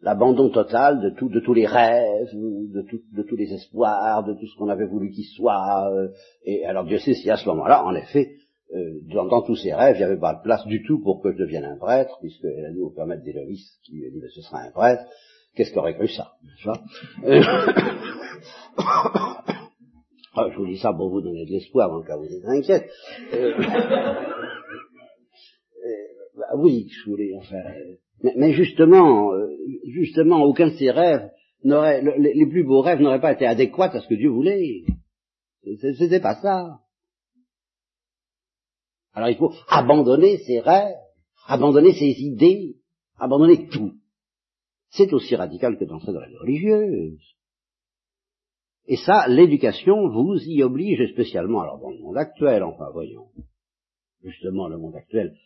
l'abandon 0.00 0.50
total 0.50 1.00
de, 1.00 1.10
tout, 1.10 1.28
de 1.28 1.40
tous 1.40 1.54
les 1.54 1.66
rêves, 1.66 2.30
de, 2.32 2.84
de, 3.12 3.22
tous 3.22 3.36
les 3.36 3.52
espoirs, 3.52 4.24
de 4.24 4.34
tout 4.34 4.46
ce 4.46 4.56
qu'on 4.56 4.68
avait 4.68 4.86
voulu 4.86 5.10
qu'il 5.10 5.26
soit. 5.26 5.90
Euh, 5.92 6.08
et 6.44 6.64
alors 6.64 6.84
Dieu 6.84 6.98
sait 6.98 7.14
si 7.14 7.30
à 7.30 7.36
ce 7.36 7.46
moment-là, 7.48 7.84
en 7.84 7.94
effet, 7.94 8.36
euh, 8.74 9.00
dans, 9.12 9.42
tous 9.42 9.56
ces 9.56 9.74
rêves, 9.74 9.96
il 9.96 9.98
n'y 9.98 10.04
avait 10.04 10.18
pas 10.18 10.34
de 10.34 10.42
place 10.42 10.64
du 10.66 10.82
tout 10.84 11.00
pour 11.02 11.20
que 11.20 11.32
je 11.32 11.38
devienne 11.38 11.64
un 11.64 11.76
prêtre, 11.76 12.16
puisqu'elle 12.20 12.64
a 12.64 12.72
dit 12.72 12.80
au 12.80 12.90
père 12.90 13.06
d'Héloïse, 13.06 13.78
qui 13.84 13.92
lui 13.92 14.06
a 14.06 14.10
dit, 14.10 14.20
ce 14.34 14.42
sera 14.42 14.60
un 14.60 14.70
prêtre, 14.70 15.04
qu'est-ce 15.54 15.72
qu'aurait 15.72 15.94
cru 15.94 16.08
ça 16.08 16.32
euh, 17.24 17.42
ah, 20.34 20.48
Je 20.50 20.56
vous 20.56 20.66
dis 20.66 20.78
ça 20.78 20.92
pour 20.92 21.10
vous 21.10 21.20
donner 21.20 21.46
de 21.46 21.50
l'espoir, 21.50 21.92
en 21.92 22.02
cas 22.02 22.16
où 22.16 22.24
vous 22.24 22.34
êtes 22.34 22.44
inquiète. 22.46 22.90
Bah 26.36 26.56
oui, 26.56 26.88
je 26.88 27.10
voulais, 27.10 27.32
enfin... 27.36 27.60
Mais, 28.22 28.52
justement, 28.52 29.34
euh, 29.34 29.48
justement, 29.88 30.42
aucun 30.42 30.68
de 30.68 30.76
ces 30.76 30.90
rêves 30.90 31.30
n'aurait, 31.64 32.02
les, 32.18 32.46
plus 32.46 32.64
beaux 32.64 32.80
rêves 32.80 33.00
n'auraient 33.00 33.20
pas 33.20 33.32
été 33.32 33.46
adéquats 33.46 33.90
à 33.92 34.00
ce 34.00 34.08
que 34.08 34.14
Dieu 34.14 34.30
voulait. 34.30 34.84
C'était 35.98 36.20
pas 36.20 36.36
ça. 36.36 36.80
Alors 39.12 39.28
il 39.28 39.36
faut 39.36 39.52
abandonner 39.68 40.38
ses 40.38 40.60
rêves, 40.60 40.96
abandonner 41.46 41.92
ses 41.92 42.20
idées, 42.22 42.76
abandonner 43.18 43.68
tout. 43.68 43.92
C'est 44.90 45.12
aussi 45.12 45.36
radical 45.36 45.78
que 45.78 45.84
dans 45.84 46.00
cette 46.00 46.16
rêve 46.16 46.36
religieuse. 46.40 47.20
Et 48.86 48.96
ça, 48.96 49.26
l'éducation 49.28 50.08
vous 50.08 50.36
y 50.46 50.62
oblige 50.62 51.12
spécialement, 51.12 51.60
alors 51.60 51.78
dans 51.78 51.90
le 51.90 51.98
monde 51.98 52.16
actuel, 52.16 52.62
enfin 52.64 52.90
voyons, 52.92 53.28
justement 54.24 54.68
le 54.68 54.78
monde 54.78 54.96
actuel 54.96 55.36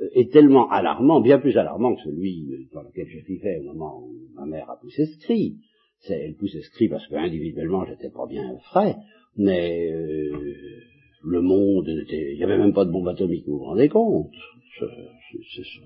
euh, 0.00 0.08
est 0.14 0.32
tellement 0.32 0.70
alarmant, 0.70 1.20
bien 1.20 1.38
plus 1.38 1.56
alarmant 1.58 1.94
que 1.96 2.02
celui 2.02 2.68
dans 2.72 2.82
lequel 2.82 3.06
je 3.08 3.26
vivais 3.26 3.58
au 3.58 3.64
moment 3.64 4.00
où 4.00 4.14
ma 4.34 4.46
mère 4.46 4.70
a 4.70 4.78
poussé 4.80 5.06
ce 5.06 5.18
cri. 5.18 5.58
Elle 6.08 6.36
poussait 6.36 6.62
ce 6.62 6.70
cri 6.70 6.88
parce 6.88 7.06
qu'individuellement 7.08 7.84
j'étais 7.84 8.10
pas 8.10 8.26
bien 8.26 8.58
frais, 8.70 8.96
mais 9.36 9.90
euh, 9.90 10.54
le 11.24 11.40
monde 11.42 11.88
était, 11.88 12.32
il 12.32 12.36
n'y 12.38 12.44
avait 12.44 12.58
même 12.58 12.74
pas 12.74 12.84
de 12.84 12.90
bombe 12.90 13.08
atomique, 13.08 13.46
vous 13.46 13.58
vous 13.58 13.64
rendez 13.64 13.88
compte? 13.88 14.32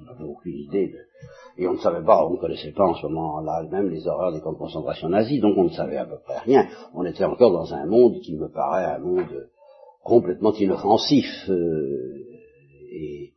On 0.01 0.05
n'avait 0.05 0.25
aucune 0.25 0.57
idée 0.57 0.89
de, 0.89 1.63
et 1.63 1.67
on 1.69 1.75
ne 1.75 1.79
savait 1.79 2.05
pas, 2.05 2.27
on 2.27 2.35
ne 2.35 2.39
connaissait 2.39 2.73
pas 2.73 2.87
en 2.87 2.95
ce 2.95 3.07
moment-là 3.07 3.65
même 3.71 3.89
les 3.89 4.07
horreurs 4.07 4.33
des 4.33 4.41
camps 4.41 4.53
de 4.53 4.59
concentration 4.59 5.09
nazis, 5.09 5.41
donc 5.41 5.57
on 5.57 5.65
ne 5.65 5.71
savait 5.71 5.97
à 5.97 6.07
peu 6.07 6.19
près 6.25 6.39
rien. 6.39 6.67
On 6.95 7.05
était 7.05 7.25
encore 7.25 7.53
dans 7.53 7.75
un 7.75 7.87
monde 7.87 8.21
qui 8.21 8.35
me 8.37 8.49
paraît 8.49 8.85
un 8.85 8.99
monde 8.99 9.49
complètement 10.03 10.53
inoffensif 10.53 11.27
euh, 11.49 12.25
et 12.91 13.35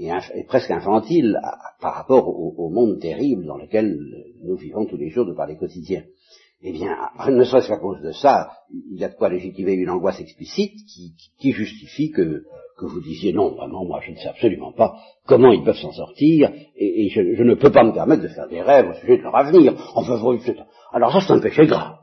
et, 0.00 0.44
presque 0.44 0.70
infantile 0.70 1.38
par 1.80 1.94
rapport 1.94 2.28
au, 2.28 2.70
monde 2.70 3.00
terrible 3.00 3.44
dans 3.44 3.56
lequel 3.56 3.98
nous 4.42 4.56
vivons 4.56 4.86
tous 4.86 4.96
les 4.96 5.10
jours 5.10 5.26
de 5.26 5.34
par 5.34 5.46
les 5.46 5.56
quotidiens. 5.56 6.04
Eh 6.62 6.72
bien, 6.72 6.94
ne 7.28 7.44
serait-ce 7.44 7.68
qu'à 7.68 7.78
cause 7.78 8.00
de 8.02 8.12
ça, 8.12 8.50
il 8.70 8.98
y 8.98 9.04
a 9.04 9.08
de 9.08 9.14
quoi 9.14 9.30
légitimer 9.30 9.72
une 9.72 9.90
angoisse 9.90 10.20
explicite 10.20 10.74
qui, 11.38 11.52
justifie 11.52 12.10
que, 12.10 12.44
vous 12.86 13.00
disiez 13.00 13.32
non, 13.32 13.54
vraiment, 13.54 13.84
moi 13.84 14.00
je 14.02 14.12
ne 14.12 14.16
sais 14.16 14.28
absolument 14.28 14.72
pas 14.72 14.96
comment 15.26 15.52
ils 15.52 15.64
peuvent 15.64 15.76
s'en 15.76 15.92
sortir, 15.92 16.50
et, 16.76 17.08
je, 17.10 17.42
ne 17.42 17.54
peux 17.54 17.70
pas 17.70 17.84
me 17.84 17.92
permettre 17.92 18.22
de 18.22 18.28
faire 18.28 18.48
des 18.48 18.62
rêves 18.62 18.90
au 18.90 18.94
sujet 18.94 19.18
de 19.18 19.22
leur 19.22 19.36
avenir. 19.36 19.74
Enfin, 19.94 20.18
alors 20.92 21.12
ça 21.12 21.20
c'est 21.20 21.32
un 21.32 21.40
péché 21.40 21.66
grave. 21.66 21.96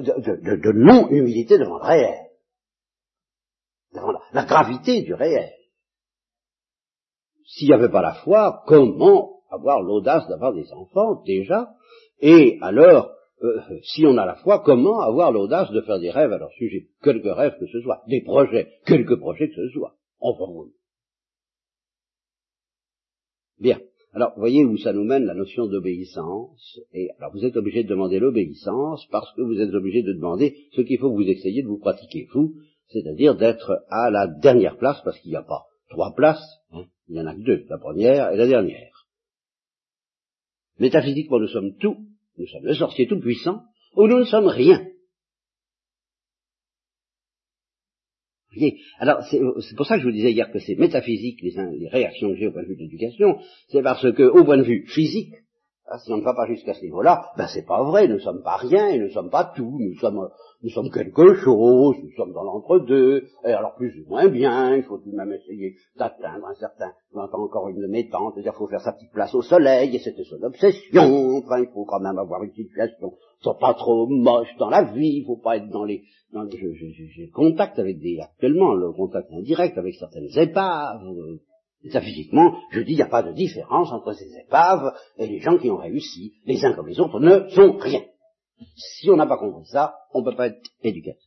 De, 0.00 0.72
non-humilité 0.72 1.58
devant 1.58 1.78
le 1.78 1.84
réel. 1.84 2.18
Devant 3.94 4.12
la 4.32 4.44
gravité 4.44 5.02
du 5.02 5.14
réel 5.14 5.50
s'il 7.48 7.68
n'y 7.68 7.74
avait 7.74 7.88
pas 7.88 8.02
la 8.02 8.14
foi, 8.14 8.62
comment 8.66 9.40
avoir 9.50 9.80
l'audace 9.80 10.28
d'avoir 10.28 10.52
des 10.52 10.70
enfants 10.72 11.22
déjà? 11.24 11.70
Et 12.20 12.58
alors, 12.60 13.10
euh, 13.42 13.60
si 13.82 14.04
on 14.06 14.16
a 14.16 14.26
la 14.26 14.36
foi, 14.36 14.62
comment 14.64 15.00
avoir 15.00 15.32
l'audace 15.32 15.70
de 15.70 15.80
faire 15.82 16.00
des 16.00 16.10
rêves 16.10 16.32
à 16.32 16.38
leur 16.38 16.52
sujet 16.52 16.88
Quelques 17.02 17.32
rêves 17.32 17.56
que 17.58 17.66
ce 17.66 17.80
soit, 17.80 18.02
des 18.08 18.22
projets, 18.22 18.68
quelques 18.86 19.18
projets 19.18 19.48
que 19.48 19.54
ce 19.54 19.68
soit. 19.70 19.94
Enfin 20.20 20.44
oui. 20.48 20.72
Bien. 23.60 23.80
Alors, 24.14 24.32
voyez 24.36 24.64
où 24.64 24.76
ça 24.78 24.92
nous 24.92 25.04
mène 25.04 25.24
la 25.24 25.34
notion 25.34 25.66
d'obéissance. 25.66 26.80
Et 26.92 27.10
alors, 27.18 27.32
vous 27.32 27.44
êtes 27.44 27.56
obligé 27.56 27.84
de 27.84 27.88
demander 27.88 28.18
l'obéissance 28.18 29.06
parce 29.10 29.32
que 29.34 29.42
vous 29.42 29.60
êtes 29.60 29.74
obligé 29.74 30.02
de 30.02 30.14
demander 30.14 30.56
ce 30.72 30.80
qu'il 30.80 30.98
faut 30.98 31.10
que 31.10 31.22
vous 31.22 31.28
essayiez 31.28 31.62
de 31.62 31.68
vous 31.68 31.78
pratiquer, 31.78 32.26
vous, 32.32 32.54
c'est-à-dire 32.88 33.36
d'être 33.36 33.84
à 33.90 34.10
la 34.10 34.26
dernière 34.26 34.78
place 34.78 35.00
parce 35.04 35.18
qu'il 35.20 35.30
n'y 35.30 35.36
a 35.36 35.42
pas 35.42 35.66
trois 35.90 36.14
places, 36.14 36.60
hein. 36.72 36.84
il 37.08 37.14
n'y 37.14 37.20
en 37.20 37.26
a 37.26 37.34
que 37.34 37.42
deux, 37.42 37.64
la 37.68 37.78
première 37.78 38.32
et 38.32 38.36
la 38.36 38.46
dernière. 38.46 39.06
Métaphysiquement, 40.78 41.40
nous 41.40 41.48
sommes 41.48 41.76
tout, 41.76 42.07
nous 42.38 42.46
sommes 42.46 42.64
le 42.64 42.74
sorcier 42.74 43.06
tout 43.06 43.20
puissant, 43.20 43.62
ou 43.94 44.06
nous 44.06 44.18
ne 44.18 44.24
sommes 44.24 44.46
rien. 44.46 44.86
Alors, 48.98 49.22
c'est 49.22 49.76
pour 49.76 49.86
ça 49.86 49.96
que 49.96 50.00
je 50.00 50.06
vous 50.06 50.12
disais 50.12 50.32
hier 50.32 50.50
que 50.50 50.58
c'est 50.58 50.74
métaphysique, 50.74 51.40
les, 51.42 51.52
les, 51.78 51.88
réactions 51.88 52.30
que 52.30 52.36
j'ai 52.36 52.48
au 52.48 52.52
point 52.52 52.62
de 52.62 52.68
vue 52.68 52.76
de 52.76 52.80
l'éducation, 52.80 53.38
c'est 53.68 53.82
parce 53.82 54.10
que, 54.12 54.22
au 54.22 54.44
point 54.44 54.56
de 54.56 54.62
vue 54.62 54.86
physique, 54.88 55.34
ah, 55.90 55.98
si 55.98 56.12
on 56.12 56.18
ne 56.18 56.22
va 56.22 56.34
pas 56.34 56.46
jusqu'à 56.46 56.74
ce 56.74 56.82
niveau-là, 56.82 57.30
ben 57.36 57.46
c'est 57.46 57.64
pas 57.64 57.82
vrai, 57.82 58.08
nous 58.08 58.14
ne 58.14 58.20
sommes 58.20 58.42
pas 58.42 58.56
rien 58.56 58.96
nous 58.98 59.04
ne 59.04 59.10
sommes 59.10 59.30
pas 59.30 59.52
tout, 59.56 59.78
nous 59.80 59.94
sommes, 59.98 60.28
nous 60.62 60.70
sommes 60.70 60.90
quelque 60.90 61.34
chose, 61.36 61.96
nous 62.02 62.12
sommes 62.16 62.32
dans 62.32 62.42
l'entre-deux, 62.42 63.26
et 63.44 63.52
alors 63.52 63.74
plus 63.74 63.98
ou 64.00 64.08
moins 64.08 64.28
bien, 64.28 64.76
il 64.76 64.82
faut 64.82 64.98
tout 64.98 65.10
de 65.10 65.16
même 65.16 65.32
essayer 65.32 65.76
d'atteindre 65.96 66.46
un 66.46 66.54
certain, 66.54 66.92
j'entends 67.14 67.42
encore 67.42 67.68
une 67.68 67.80
de 67.80 67.86
mes 67.86 68.08
tantes, 68.08 68.34
dire 68.38 68.52
qu'il 68.52 68.58
faut 68.58 68.68
faire 68.68 68.82
sa 68.82 68.92
petite 68.92 69.12
place 69.12 69.34
au 69.34 69.42
soleil, 69.42 69.96
et 69.96 69.98
c'était 69.98 70.24
son 70.24 70.42
obsession, 70.42 71.38
enfin 71.38 71.60
il 71.60 71.70
faut 71.72 71.84
quand 71.84 72.00
même 72.00 72.18
avoir 72.18 72.42
une 72.42 72.52
situation, 72.52 73.14
soit 73.40 73.58
pas 73.58 73.74
trop 73.74 74.06
moche 74.06 74.54
dans 74.58 74.68
la 74.68 74.82
vie, 74.82 75.20
il 75.20 75.24
faut 75.24 75.38
pas 75.38 75.56
être 75.56 75.68
dans 75.68 75.84
les, 75.84 76.02
j'ai 76.32 77.26
le 77.26 77.32
contact 77.32 77.78
avec 77.78 77.98
des, 77.98 78.18
actuellement, 78.20 78.74
le 78.74 78.92
contact 78.92 79.32
indirect 79.32 79.78
avec 79.78 79.94
certaines 79.94 80.28
épaves, 80.36 81.00
Métaphysiquement, 81.84 82.60
je 82.72 82.80
dis, 82.80 82.92
il 82.92 82.96
n'y 82.96 83.02
a 83.02 83.08
pas 83.08 83.22
de 83.22 83.32
différence 83.32 83.92
entre 83.92 84.12
ces 84.12 84.36
épaves 84.36 84.92
et 85.16 85.26
les 85.26 85.38
gens 85.38 85.58
qui 85.58 85.70
ont 85.70 85.76
réussi. 85.76 86.34
Les 86.44 86.64
uns 86.64 86.72
comme 86.72 86.88
les 86.88 86.98
autres 86.98 87.20
ne 87.20 87.48
sont 87.50 87.76
rien. 87.78 88.04
Si 88.74 89.08
on 89.10 89.16
n'a 89.16 89.26
pas 89.26 89.38
compris 89.38 89.66
ça, 89.66 89.94
on 90.12 90.20
ne 90.20 90.30
peut 90.30 90.36
pas 90.36 90.48
être 90.48 90.70
éducateur. 90.82 91.22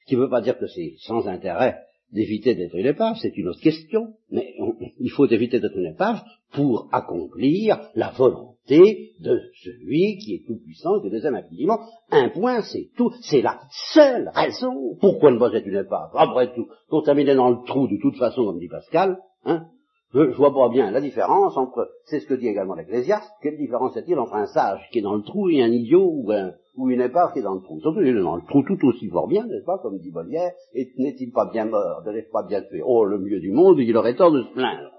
Ce 0.00 0.06
qui 0.06 0.16
ne 0.16 0.22
veut 0.22 0.30
pas 0.30 0.40
dire 0.40 0.58
que 0.58 0.66
c'est 0.66 0.94
sans 1.00 1.28
intérêt 1.28 1.78
d'éviter 2.12 2.54
d'être 2.54 2.76
une 2.76 2.86
épave, 2.86 3.16
c'est 3.20 3.36
une 3.36 3.48
autre 3.48 3.60
question, 3.60 4.14
mais 4.30 4.54
il 4.98 5.10
faut 5.10 5.26
éviter 5.26 5.60
d'être 5.60 5.76
une 5.76 5.92
épave 5.92 6.22
pour 6.52 6.88
accomplir 6.92 7.80
la 7.94 8.10
volonté 8.10 9.12
de 9.20 9.40
celui 9.64 10.18
qui 10.18 10.34
est 10.34 10.46
tout 10.46 10.58
puissant, 10.62 11.00
qui 11.00 11.10
nous 11.10 11.26
aime 11.26 11.34
infiniment. 11.34 11.80
Un 12.10 12.28
point, 12.28 12.60
c'est 12.62 12.90
tout, 12.96 13.12
c'est 13.22 13.40
la 13.40 13.60
seule 13.94 14.30
raison 14.34 14.96
pourquoi 15.00 15.30
ne 15.32 15.38
pas 15.38 15.52
être 15.54 15.66
une 15.66 15.78
épave. 15.78 16.10
Après 16.14 16.52
tout, 16.54 16.68
contaminé 16.88 17.34
dans 17.34 17.50
le 17.50 17.64
trou 17.66 17.88
de 17.88 17.96
toute 18.00 18.18
façon, 18.18 18.44
comme 18.44 18.58
dit 18.58 18.68
Pascal, 18.68 19.18
hein, 19.44 19.66
je, 20.12 20.30
je, 20.30 20.36
vois 20.36 20.52
pas 20.52 20.68
bien 20.68 20.90
la 20.90 21.00
différence 21.00 21.56
entre, 21.56 21.88
c'est 22.04 22.20
ce 22.20 22.26
que 22.26 22.34
dit 22.34 22.48
également 22.48 22.74
l'Ecclésiaste, 22.74 23.30
quelle 23.42 23.56
différence 23.56 23.96
y 23.96 23.98
a-t-il 23.98 24.18
entre 24.18 24.34
un 24.34 24.46
sage 24.46 24.86
qui 24.92 24.98
est 24.98 25.02
dans 25.02 25.16
le 25.16 25.22
trou 25.22 25.48
et 25.48 25.62
un 25.62 25.72
idiot 25.72 26.06
ou, 26.06 26.30
un, 26.30 26.52
ou 26.76 26.90
une 26.90 27.00
épave 27.00 27.32
qui 27.32 27.40
est 27.40 27.42
dans 27.42 27.54
le 27.54 27.60
trou 27.60 27.80
Surtout 27.80 28.00
il 28.00 28.16
est 28.16 28.22
dans 28.22 28.36
le 28.36 28.42
trou 28.42 28.62
tout 28.62 28.78
aussi 28.86 29.08
fort 29.08 29.28
bien, 29.28 29.46
n'est-ce 29.46 29.64
pas, 29.64 29.78
comme 29.78 29.98
dit 29.98 30.10
Molière, 30.10 30.52
et 30.74 30.92
n'est-il 30.98 31.32
pas 31.32 31.50
bien 31.50 31.66
mort, 31.66 32.02
ne 32.06 32.12
l'est 32.12 32.30
pas 32.30 32.42
bien 32.42 32.62
tué? 32.62 32.82
Oh, 32.84 33.04
le 33.04 33.18
mieux 33.18 33.40
du 33.40 33.52
monde, 33.52 33.78
il 33.78 33.96
aurait 33.96 34.16
tort 34.16 34.32
de 34.32 34.42
se 34.42 34.52
plaindre. 34.52 34.90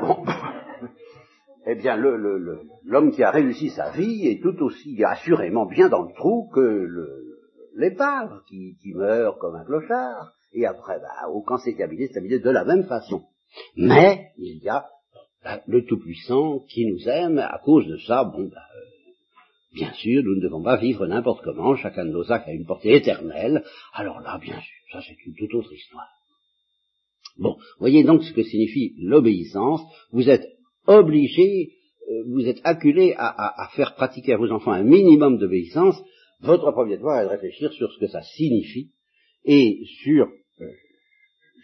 Bon. 0.00 0.24
eh 1.66 1.74
bien, 1.74 1.96
l'homme 1.96 2.16
le, 2.16 2.62
le, 2.84 3.10
qui 3.10 3.22
a 3.22 3.30
réussi 3.30 3.70
sa 3.70 3.90
vie 3.90 4.26
est 4.28 4.42
tout 4.42 4.62
aussi 4.62 5.02
assurément 5.04 5.66
bien 5.66 5.88
dans 5.88 6.02
le 6.02 6.12
trou 6.14 6.48
que 6.54 6.88
l'épave 7.76 8.40
qui, 8.48 8.76
qui 8.82 8.94
meurt 8.94 9.38
comme 9.38 9.56
un 9.56 9.64
clochard, 9.64 10.32
et 10.52 10.66
après, 10.66 10.98
bah, 10.98 11.28
aucun 11.30 11.58
s'est 11.58 11.72
stabilisé, 11.72 12.10
stabilisé 12.10 12.42
de 12.42 12.50
la 12.50 12.64
même 12.64 12.84
façon. 12.84 13.22
Mais 13.76 14.30
il 14.38 14.62
y 14.62 14.68
a 14.68 14.86
le 15.66 15.84
Tout-Puissant 15.84 16.60
qui 16.68 16.86
nous 16.86 17.08
aime, 17.08 17.38
à 17.38 17.58
cause 17.64 17.86
de 17.86 17.96
ça, 17.98 18.24
bon, 18.24 18.48
ben, 18.48 18.60
bien 19.74 19.92
sûr, 19.94 20.22
nous 20.22 20.36
ne 20.36 20.40
devons 20.40 20.62
pas 20.62 20.76
vivre 20.76 21.06
n'importe 21.06 21.44
comment, 21.44 21.76
chacun 21.76 22.04
de 22.04 22.10
nos 22.10 22.30
actes 22.32 22.48
a 22.48 22.52
une 22.52 22.66
portée 22.66 22.94
éternelle, 22.94 23.64
alors 23.92 24.20
là, 24.20 24.38
bien 24.38 24.60
sûr, 24.60 24.76
ça 24.92 25.00
c'est 25.06 25.16
une 25.26 25.34
toute 25.34 25.54
autre 25.54 25.72
histoire. 25.72 26.08
Bon, 27.38 27.56
voyez 27.78 28.02
donc 28.02 28.22
ce 28.22 28.32
que 28.32 28.42
signifie 28.42 28.94
l'obéissance, 28.98 29.80
vous 30.12 30.28
êtes 30.28 30.46
obligé, 30.86 31.72
euh, 32.10 32.24
vous 32.26 32.46
êtes 32.46 32.60
acculé 32.64 33.14
à, 33.16 33.68
faire 33.74 33.94
pratiquer 33.94 34.34
à 34.34 34.36
vos 34.36 34.50
enfants 34.50 34.72
un 34.72 34.82
minimum 34.82 35.38
d'obéissance, 35.38 35.96
votre 36.40 36.70
premier 36.72 36.96
devoir 36.96 37.20
est 37.20 37.24
de 37.24 37.30
réfléchir 37.30 37.72
sur 37.72 37.92
ce 37.92 37.98
que 37.98 38.08
ça 38.08 38.22
signifie, 38.22 38.90
et 39.44 39.80
sur 40.02 40.26
euh, 40.60 40.66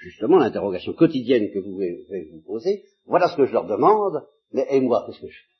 justement 0.01 0.39
l'interrogation 0.39 0.93
quotidienne 0.93 1.51
que 1.53 1.59
vous 1.59 1.73
pouvez 1.73 2.31
vous 2.31 2.43
poser, 2.43 2.85
voilà 3.07 3.29
ce 3.29 3.37
que 3.37 3.47
je 3.47 3.53
leur 3.53 3.67
demande, 3.67 4.23
mais 4.53 4.67
et 4.71 4.81
moi, 4.81 5.05
qu'est-ce 5.07 5.21
que 5.21 5.29
je 5.29 5.37
fais? 5.37 5.56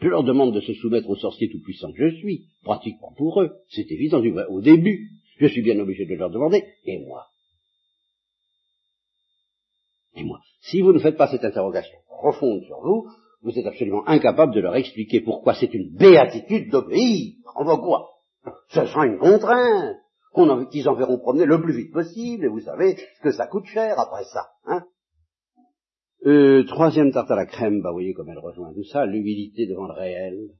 Je 0.00 0.08
leur 0.08 0.24
demande 0.24 0.54
de 0.54 0.60
se 0.60 0.74
soumettre 0.74 1.08
au 1.08 1.16
sorcier 1.16 1.50
tout-puissant 1.50 1.92
que 1.92 2.08
je 2.08 2.16
suis, 2.16 2.48
pratiquement 2.62 3.12
pour 3.16 3.40
eux, 3.42 3.52
c'est 3.68 3.90
évident, 3.90 4.22
au 4.48 4.60
début, 4.60 5.10
Je 5.40 5.46
suis 5.48 5.62
bien 5.62 5.78
obligé 5.80 6.06
de 6.06 6.14
leur 6.14 6.30
demander, 6.30 6.62
et 6.84 6.98
moi? 7.00 7.26
Et 10.14 10.22
moi 10.22 10.40
Si 10.62 10.80
vous 10.80 10.92
ne 10.92 11.00
faites 11.00 11.16
pas 11.16 11.28
cette 11.28 11.44
interrogation 11.44 11.98
profonde 12.06 12.62
sur 12.64 12.80
vous, 12.80 13.08
vous 13.42 13.58
êtes 13.58 13.66
absolument 13.66 14.06
incapable 14.06 14.54
de 14.54 14.60
leur 14.60 14.76
expliquer 14.76 15.20
pourquoi 15.20 15.54
c'est 15.54 15.74
une 15.74 15.90
béatitude 15.96 16.70
d'obéir. 16.70 17.34
On 17.56 17.64
voit 17.64 17.78
quoi? 17.78 18.10
Ce 18.68 18.86
sera 18.86 19.06
une 19.06 19.18
contrainte 19.18 19.96
qu'ils 20.70 20.88
enverront 20.88 21.18
promener 21.18 21.46
le 21.46 21.60
plus 21.60 21.76
vite 21.76 21.92
possible, 21.92 22.44
et 22.44 22.48
vous 22.48 22.60
savez 22.60 22.96
que 23.22 23.30
ça 23.30 23.46
coûte 23.46 23.66
cher 23.66 23.98
après 23.98 24.24
ça. 24.24 24.48
Hein? 24.66 24.84
Euh, 26.26 26.64
troisième 26.64 27.12
tarte 27.12 27.30
à 27.30 27.36
la 27.36 27.46
crème, 27.46 27.82
bah 27.82 27.90
vous 27.90 27.96
voyez 27.96 28.14
comme 28.14 28.30
elle 28.30 28.38
rejoint 28.38 28.72
tout 28.72 28.84
ça, 28.84 29.04
l'humilité 29.04 29.66
devant 29.66 29.86
le 29.86 29.92
réel. 29.92 30.50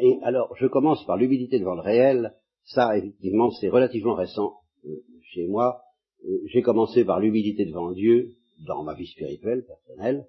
Et 0.00 0.18
alors, 0.22 0.54
je 0.56 0.66
commence 0.66 1.04
par 1.04 1.16
l'humilité 1.16 1.58
devant 1.58 1.74
le 1.74 1.82
réel. 1.82 2.34
Ça, 2.64 2.96
effectivement, 2.96 3.50
c'est 3.50 3.68
relativement 3.68 4.14
récent 4.14 4.54
euh, 4.84 5.02
chez 5.32 5.46
moi. 5.48 5.80
Euh, 6.24 6.38
j'ai 6.46 6.62
commencé 6.62 7.04
par 7.04 7.18
l'humilité 7.18 7.64
devant 7.64 7.92
Dieu, 7.92 8.30
dans 8.66 8.84
ma 8.84 8.94
vie 8.94 9.06
spirituelle, 9.06 9.64
personnelle, 9.66 10.26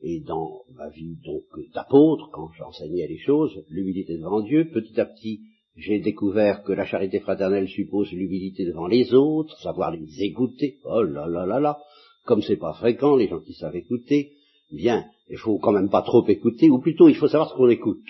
et 0.00 0.20
dans 0.20 0.62
ma 0.74 0.88
vie 0.88 1.18
donc 1.24 1.44
d'apôtre, 1.74 2.30
quand 2.32 2.50
j'enseignais 2.58 3.06
les 3.06 3.18
choses, 3.18 3.64
l'humilité 3.68 4.16
devant 4.16 4.40
Dieu. 4.40 4.70
Petit 4.72 4.98
à 4.98 5.04
petit, 5.04 5.40
j'ai 5.76 6.00
découvert 6.00 6.62
que 6.62 6.72
la 6.72 6.86
charité 6.86 7.20
fraternelle 7.20 7.68
suppose 7.68 8.10
l'humilité 8.12 8.64
devant 8.64 8.86
les 8.86 9.12
autres, 9.12 9.58
savoir 9.60 9.90
les 9.90 10.22
écouter. 10.22 10.78
Oh 10.84 11.02
là 11.02 11.26
là 11.26 11.46
là 11.46 11.60
là 11.60 11.78
comme 12.24 12.42
c'est 12.42 12.56
pas 12.56 12.74
fréquent, 12.74 13.16
les 13.16 13.28
gens 13.28 13.40
qui 13.40 13.54
savent 13.54 13.76
écouter, 13.76 14.32
bien, 14.70 15.04
il 15.28 15.38
faut 15.38 15.58
quand 15.58 15.72
même 15.72 15.90
pas 15.90 16.02
trop 16.02 16.26
écouter, 16.28 16.70
ou 16.70 16.80
plutôt 16.80 17.08
il 17.08 17.16
faut 17.16 17.28
savoir 17.28 17.50
ce 17.50 17.54
qu'on 17.56 17.68
écoute. 17.68 18.06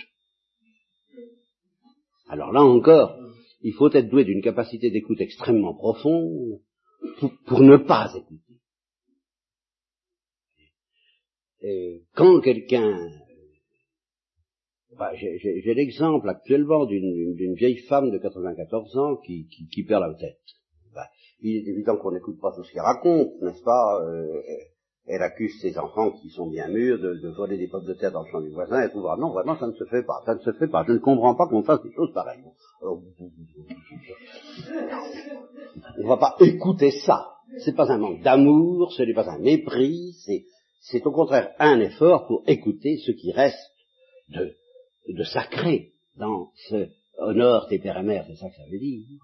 Alors 2.29 2.53
là 2.53 2.63
encore, 2.63 3.19
il 3.63 3.73
faut 3.73 3.91
être 3.93 4.09
doué 4.09 4.25
d'une 4.25 4.43
capacité 4.43 4.91
d'écoute 4.91 5.21
extrêmement 5.21 5.75
profonde 5.75 6.61
pour, 7.47 7.61
ne 7.61 7.77
pas 7.77 8.13
écouter. 8.15 8.61
Et 11.63 12.05
quand 12.15 12.41
quelqu'un... 12.41 12.99
Bah, 14.99 15.13
j'ai 15.15 15.75
l'exemple 15.75 16.29
actuellement 16.29 16.85
d'une 16.85 17.55
vieille 17.55 17.79
femme 17.89 18.11
de 18.11 18.19
94 18.19 18.97
ans 18.99 19.17
qui, 19.17 19.49
qui 19.49 19.85
perd 19.85 20.03
la 20.03 20.15
tête 20.15 20.39
il 21.43 21.57
est 21.57 21.71
évident 21.71 21.97
qu'on 21.97 22.13
n'écoute 22.13 22.41
pas 22.41 22.53
tout 22.55 22.63
ce 22.63 22.71
qu'il 22.71 22.81
raconte, 22.81 23.41
n'est-ce 23.43 23.63
pas 23.63 24.01
euh, 24.03 24.43
Elle 25.07 25.23
accuse 25.23 25.61
ses 25.61 25.77
enfants 25.77 26.13
qui 26.13 26.31
sont 26.31 26.47
bien 26.49 26.69
mûrs 26.69 26.99
de, 26.99 27.29
voler 27.37 27.59
des 27.59 27.67
pommes 27.67 27.85
de 27.85 27.95
terre 27.95 28.13
dans 28.13 28.23
le 28.23 28.31
champ 28.31 28.41
du 28.41 28.51
voisin 28.51 28.83
et 28.83 28.91
tout. 28.91 29.01
Non, 29.01 29.31
vraiment, 29.31 29.59
ça 29.59 29.67
ne 29.67 29.73
se 29.73 29.85
fait 29.87 30.05
pas. 30.05 30.23
Ça 30.25 30.35
ne 30.35 30.41
se 30.41 30.53
fait 30.53 30.69
pas. 30.69 30.85
Je 30.87 30.93
ne 30.93 30.99
comprends 30.99 31.35
pas 31.35 31.49
qu'on 31.49 31.65
fasse 31.65 31.83
des 31.83 31.93
choses 31.93 32.13
pareilles. 32.13 32.45
on 32.83 33.03
ne 35.99 36.09
va 36.09 36.17
pas 36.17 36.37
écouter 36.41 36.93
ça. 37.05 37.29
C'est 37.59 37.75
pas 37.75 37.91
un 37.91 37.99
manque 37.99 38.23
d'amour, 38.23 38.93
ce 38.93 39.03
n'est 39.03 39.13
pas 39.13 39.29
un 39.29 39.39
mépris, 39.39 40.15
c'est, 40.25 40.47
c'est 40.81 41.07
au 41.07 41.13
contraire 41.13 41.53
un 41.59 41.81
effort 41.81 42.27
pour 42.27 42.45
écouter 42.47 42.97
ce 43.05 43.13
qui 43.13 43.31
reste 43.31 43.59
de, 44.31 44.55
de 45.09 45.25
sacré 45.25 45.93
dans 46.17 46.51
ce 46.69 46.89
honore 47.19 47.67
tes 47.69 47.79
pères 47.79 47.99
et 47.99 48.03
mères, 48.03 48.25
c'est 48.27 48.37
ça 48.37 48.49
que 48.49 48.57
ça 48.57 48.65
veut 48.71 48.79
dire. 48.79 49.21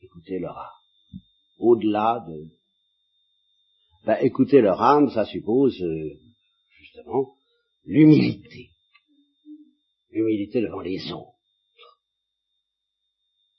Écoutez 0.00 0.38
leur 0.38 0.56
art 0.56 0.77
au-delà 1.58 2.24
de... 2.28 2.46
Ben, 4.06 4.18
écouter 4.22 4.60
leur 4.60 4.80
âme, 4.80 5.10
ça 5.10 5.24
suppose 5.24 5.80
euh, 5.82 6.10
justement 6.80 7.34
l'humilité. 7.84 8.70
L'humilité 10.10 10.62
devant 10.62 10.80
les 10.80 11.12
autres. 11.12 11.34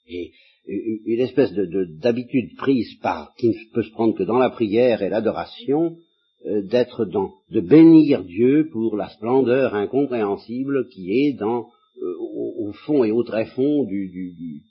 Et 0.08 0.32
une 0.66 1.22
espèce 1.22 1.52
de, 1.54 1.86
d'habitude 2.00 2.56
prise 2.58 2.96
par, 3.02 3.34
qui 3.36 3.50
ne 3.50 3.74
peut 3.74 3.84
se 3.84 3.92
prendre 3.92 4.16
que 4.16 4.24
dans 4.24 4.38
la 4.38 4.50
prière 4.50 5.02
et 5.02 5.10
l'adoration, 5.10 5.98
euh, 6.46 6.62
d'être 6.62 7.06
dans, 7.06 7.34
de 7.50 7.60
bénir 7.60 8.24
Dieu 8.24 8.70
pour 8.72 8.96
la 8.96 9.10
splendeur 9.10 9.76
incompréhensible 9.76 10.88
qui 10.90 11.12
est 11.12 11.34
dans, 11.34 11.68
euh, 12.02 12.16
au, 12.20 12.72
fond 12.86 13.04
et 13.04 13.12
au 13.12 13.24
très 13.24 13.46
fond 13.48 13.84
du, 13.84 14.10
du, 14.10 14.62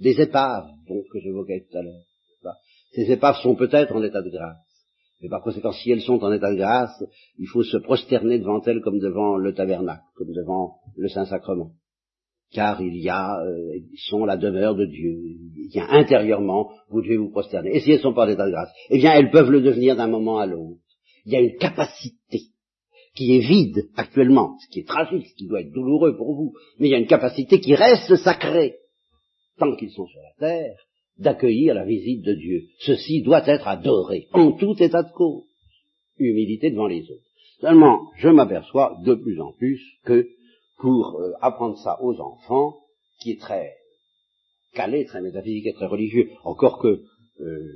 des 0.00 0.20
épaves, 0.20 0.66
donc, 0.88 1.04
que 1.12 1.20
j'évoquais 1.20 1.64
tout 1.70 1.78
à 1.78 1.82
l'heure. 1.82 2.02
Ces 2.92 3.10
épaves 3.10 3.36
sont 3.42 3.54
peut-être 3.54 3.94
en 3.94 4.02
état 4.02 4.22
de 4.22 4.30
grâce. 4.30 4.58
Mais 5.22 5.28
par 5.28 5.42
conséquent, 5.42 5.72
si 5.72 5.90
elles 5.90 6.02
sont 6.02 6.22
en 6.22 6.32
état 6.32 6.50
de 6.50 6.56
grâce, 6.56 7.02
il 7.38 7.46
faut 7.46 7.62
se 7.62 7.76
prosterner 7.76 8.38
devant 8.38 8.60
elles 8.62 8.80
comme 8.80 8.98
devant 8.98 9.36
le 9.36 9.54
tabernacle, 9.54 10.02
comme 10.16 10.32
devant 10.32 10.76
le 10.96 11.08
Saint-Sacrement. 11.08 11.72
Car 12.52 12.82
il 12.82 12.98
y 12.98 13.08
a, 13.08 13.40
euh, 13.40 13.78
sont 14.08 14.24
la 14.26 14.36
demeure 14.36 14.74
de 14.74 14.84
Dieu. 14.84 15.16
Il 15.56 15.70
y 15.72 15.78
a 15.78 15.90
intérieurement, 15.90 16.70
vous 16.90 17.00
devez 17.00 17.16
vous 17.16 17.30
prosterner. 17.30 17.74
Et 17.74 17.80
si 17.80 17.92
elles 17.92 18.00
sont 18.00 18.12
pas 18.12 18.26
en 18.26 18.30
état 18.30 18.46
de 18.46 18.50
grâce, 18.50 18.72
eh 18.90 18.98
bien, 18.98 19.14
elles 19.14 19.30
peuvent 19.30 19.50
le 19.50 19.62
devenir 19.62 19.96
d'un 19.96 20.08
moment 20.08 20.38
à 20.38 20.46
l'autre. 20.46 20.80
Il 21.24 21.32
y 21.32 21.36
a 21.36 21.40
une 21.40 21.56
capacité 21.56 22.40
qui 23.14 23.36
est 23.36 23.46
vide 23.46 23.88
actuellement, 23.96 24.56
ce 24.58 24.68
qui 24.72 24.80
est 24.80 24.88
tragique, 24.88 25.28
ce 25.28 25.34
qui 25.34 25.46
doit 25.46 25.60
être 25.60 25.72
douloureux 25.72 26.16
pour 26.16 26.34
vous, 26.34 26.52
mais 26.78 26.88
il 26.88 26.90
y 26.90 26.94
a 26.94 26.98
une 26.98 27.06
capacité 27.06 27.60
qui 27.60 27.74
reste 27.74 28.16
sacrée 28.16 28.76
tant 29.58 29.76
qu'ils 29.76 29.90
sont 29.90 30.06
sur 30.06 30.20
la 30.20 30.48
terre, 30.48 30.76
d'accueillir 31.18 31.74
la 31.74 31.84
visite 31.84 32.22
de 32.22 32.34
Dieu. 32.34 32.62
Ceci 32.80 33.22
doit 33.22 33.46
être 33.46 33.68
adoré 33.68 34.28
en 34.32 34.52
tout 34.52 34.74
état 34.82 35.02
de 35.02 35.12
cause. 35.12 35.44
Humilité 36.18 36.70
devant 36.70 36.86
les 36.86 37.02
autres. 37.02 37.26
Seulement, 37.60 38.10
je 38.16 38.28
m'aperçois 38.28 38.98
de 39.04 39.14
plus 39.14 39.40
en 39.40 39.52
plus 39.52 39.80
que 40.04 40.28
pour 40.78 41.20
euh, 41.20 41.32
apprendre 41.40 41.78
ça 41.78 42.02
aux 42.02 42.18
enfants, 42.18 42.76
qui 43.20 43.32
est 43.32 43.40
très 43.40 43.72
calé, 44.74 45.04
très 45.04 45.22
métaphysique 45.22 45.66
et 45.66 45.72
très 45.72 45.86
religieux, 45.86 46.28
encore 46.44 46.78
que 46.80 47.02
euh, 47.40 47.72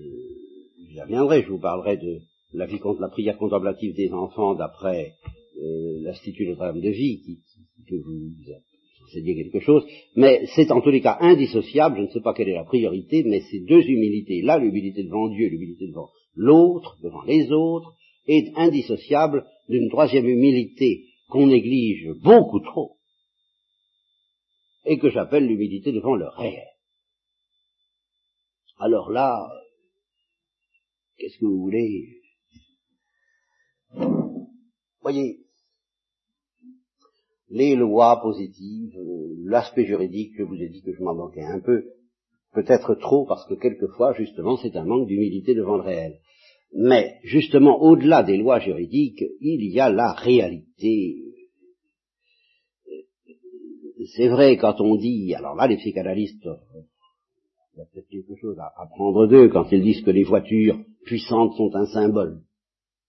j'y 0.88 1.00
reviendrai, 1.00 1.42
je 1.42 1.50
vous 1.50 1.60
parlerai 1.60 1.98
de 1.98 2.20
la, 2.52 2.66
vie, 2.66 2.80
la 2.98 3.08
prière 3.08 3.38
contemplative 3.38 3.94
des 3.94 4.10
enfants 4.12 4.54
d'après 4.54 5.12
euh, 5.62 6.00
l'Institut 6.02 6.46
de 6.46 6.54
Drame 6.54 6.80
de 6.80 6.90
Vie, 6.90 7.20
qui, 7.22 7.38
que 7.88 7.94
vous 7.94 8.30
c'est 9.12 9.20
dire 9.20 9.36
quelque 9.36 9.64
chose, 9.64 9.86
mais 10.14 10.46
c'est 10.54 10.70
en 10.70 10.80
tous 10.80 10.90
les 10.90 11.00
cas 11.00 11.18
indissociable, 11.20 11.96
je 11.98 12.02
ne 12.02 12.08
sais 12.08 12.20
pas 12.20 12.34
quelle 12.34 12.48
est 12.48 12.54
la 12.54 12.64
priorité, 12.64 13.22
mais 13.24 13.40
ces 13.40 13.60
deux 13.60 13.82
humilités, 13.82 14.42
là 14.42 14.58
l'humilité 14.58 15.04
devant 15.04 15.28
Dieu, 15.28 15.48
l'humilité 15.48 15.88
devant 15.88 16.10
l'autre, 16.34 16.98
devant 17.02 17.22
les 17.22 17.50
autres, 17.52 17.94
est 18.26 18.52
indissociable 18.56 19.46
d'une 19.68 19.88
troisième 19.88 20.28
humilité 20.28 21.06
qu'on 21.28 21.46
néglige 21.46 22.08
beaucoup 22.22 22.60
trop, 22.60 22.96
et 24.84 24.98
que 24.98 25.10
j'appelle 25.10 25.46
l'humilité 25.46 25.92
devant 25.92 26.14
le 26.14 26.28
réel. 26.28 26.68
Alors 28.78 29.10
là, 29.10 29.48
qu'est-ce 31.16 31.38
que 31.38 31.46
vous 31.46 31.60
voulez? 31.62 32.20
Voyez, 35.00 35.45
les 37.48 37.76
lois 37.76 38.20
positives, 38.20 38.96
l'aspect 39.44 39.84
juridique, 39.84 40.32
je 40.36 40.42
vous 40.42 40.56
ai 40.56 40.68
dit 40.68 40.82
que 40.82 40.92
je 40.92 41.02
m'en 41.02 41.14
manquais 41.14 41.44
un 41.44 41.60
peu, 41.60 41.84
peut-être 42.52 42.94
trop, 42.94 43.26
parce 43.26 43.46
que 43.46 43.54
quelquefois, 43.54 44.12
justement, 44.14 44.56
c'est 44.56 44.76
un 44.76 44.84
manque 44.84 45.06
d'humilité 45.06 45.54
devant 45.54 45.76
le 45.76 45.82
réel. 45.82 46.18
Mais, 46.74 47.18
justement, 47.22 47.80
au-delà 47.80 48.22
des 48.22 48.36
lois 48.36 48.58
juridiques, 48.58 49.24
il 49.40 49.64
y 49.64 49.78
a 49.80 49.90
la 49.90 50.12
réalité. 50.12 51.22
C'est 54.16 54.28
vrai 54.28 54.56
quand 54.56 54.80
on 54.80 54.96
dit, 54.96 55.34
alors 55.34 55.54
là, 55.54 55.66
les 55.66 55.76
psychanalystes, 55.76 56.48
il 57.74 57.78
y 57.78 57.82
a 57.82 57.86
peut-être 57.92 58.08
quelque 58.08 58.36
chose 58.40 58.58
à 58.58 58.72
apprendre 58.76 59.26
d'eux 59.26 59.48
quand 59.48 59.70
ils 59.70 59.82
disent 59.82 60.02
que 60.02 60.10
les 60.10 60.24
voitures 60.24 60.78
puissantes 61.04 61.54
sont 61.56 61.74
un 61.74 61.86
symbole 61.86 62.40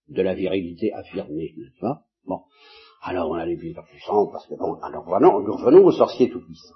de 0.10 0.21
la 0.21 0.34
virilité 0.34 0.93
affirmée, 0.93 1.54
n'est-ce 1.58 1.80
pas? 1.80 2.04
Bon. 2.26 2.41
Alors 3.07 3.29
on 3.29 3.35
a 3.35 3.45
les 3.45 3.55
puissants 3.55 3.83
puissantes, 3.89 4.31
parce 4.33 4.45
que 4.47 4.55
bon, 4.55 4.73
alors 4.83 5.05
revenons, 5.05 5.39
nous 5.39 5.53
revenons 5.53 5.85
aux 5.85 5.93
sorciers 5.93 6.29
tout-puissants. 6.29 6.75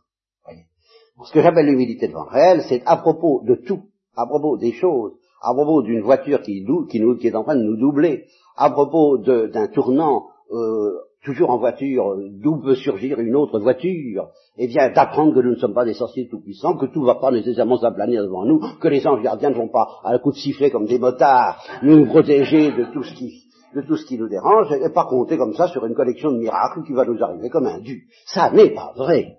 Ce 1.26 1.34
que 1.34 1.42
j'appelle 1.42 1.66
l'humilité 1.66 2.08
devant 2.08 2.24
le 2.24 2.30
réel, 2.30 2.62
c'est 2.70 2.82
à 2.86 2.96
propos 2.96 3.44
de 3.46 3.56
tout, 3.56 3.82
à 4.16 4.26
propos 4.26 4.56
des 4.56 4.72
choses, 4.72 5.12
à 5.42 5.54
propos 5.54 5.82
d'une 5.82 6.02
voiture 6.02 6.42
qui, 6.42 6.66
qui, 6.90 7.02
nous, 7.02 7.18
qui 7.18 7.28
est 7.28 7.36
en 7.36 7.44
train 7.44 7.58
de 7.58 7.64
nous 7.64 7.76
doubler, 7.76 8.28
à 8.56 8.70
propos 8.70 9.18
d'un 9.18 9.68
tournant, 9.68 10.28
euh, 10.52 11.00
toujours 11.22 11.50
en 11.50 11.58
voiture, 11.58 12.16
d'où 12.42 12.62
peut 12.62 12.76
surgir 12.76 13.20
une 13.20 13.36
autre 13.36 13.60
voiture, 13.60 14.30
eh 14.58 14.68
bien 14.68 14.90
d'apprendre 14.90 15.36
que 15.36 15.42
nous 15.42 15.52
ne 15.52 15.60
sommes 15.60 15.74
pas 15.74 15.86
des 15.86 15.96
sorciers 15.96 16.30
tout-puissants, 16.30 16.78
que 16.78 16.86
tout 16.86 17.02
ne 17.02 17.08
va 17.08 17.16
pas 17.16 17.32
nécessairement 17.32 17.78
s'aplanir 17.78 18.24
devant 18.24 18.46
nous, 18.46 18.62
que 18.80 18.88
les 18.88 19.06
anges 19.06 19.22
gardiens 19.22 19.50
ne 19.50 19.56
vont 19.56 19.68
pas, 19.68 20.00
à 20.06 20.18
coup 20.18 20.32
de 20.32 20.38
sifflet 20.38 20.72
comme 20.72 20.86
des 20.86 20.98
motards, 20.98 21.62
nous 21.84 22.06
protéger 22.06 22.72
de 22.72 22.86
tout 22.94 23.04
ce 23.04 23.14
qui 23.16 23.51
de 23.76 23.82
tout 23.82 23.96
ce 23.96 24.06
qui 24.06 24.18
nous 24.18 24.30
dérange 24.30 24.72
et 24.72 24.90
pas 24.90 25.06
compter 25.06 25.38
comme 25.38 25.54
ça 25.54 25.68
sur 25.68 25.86
une 25.86 25.96
collection 25.96 26.32
de 26.32 26.38
miracles 26.38 26.84
qui 26.84 26.94
va 26.94 27.06
nous 27.06 27.22
arriver 27.22 27.50
comme 27.50 27.66
un 27.66 27.80
dû. 27.80 28.08
Ça 28.26 28.52
n'est 28.52 28.74
pas 28.74 28.94
vrai. 28.96 29.38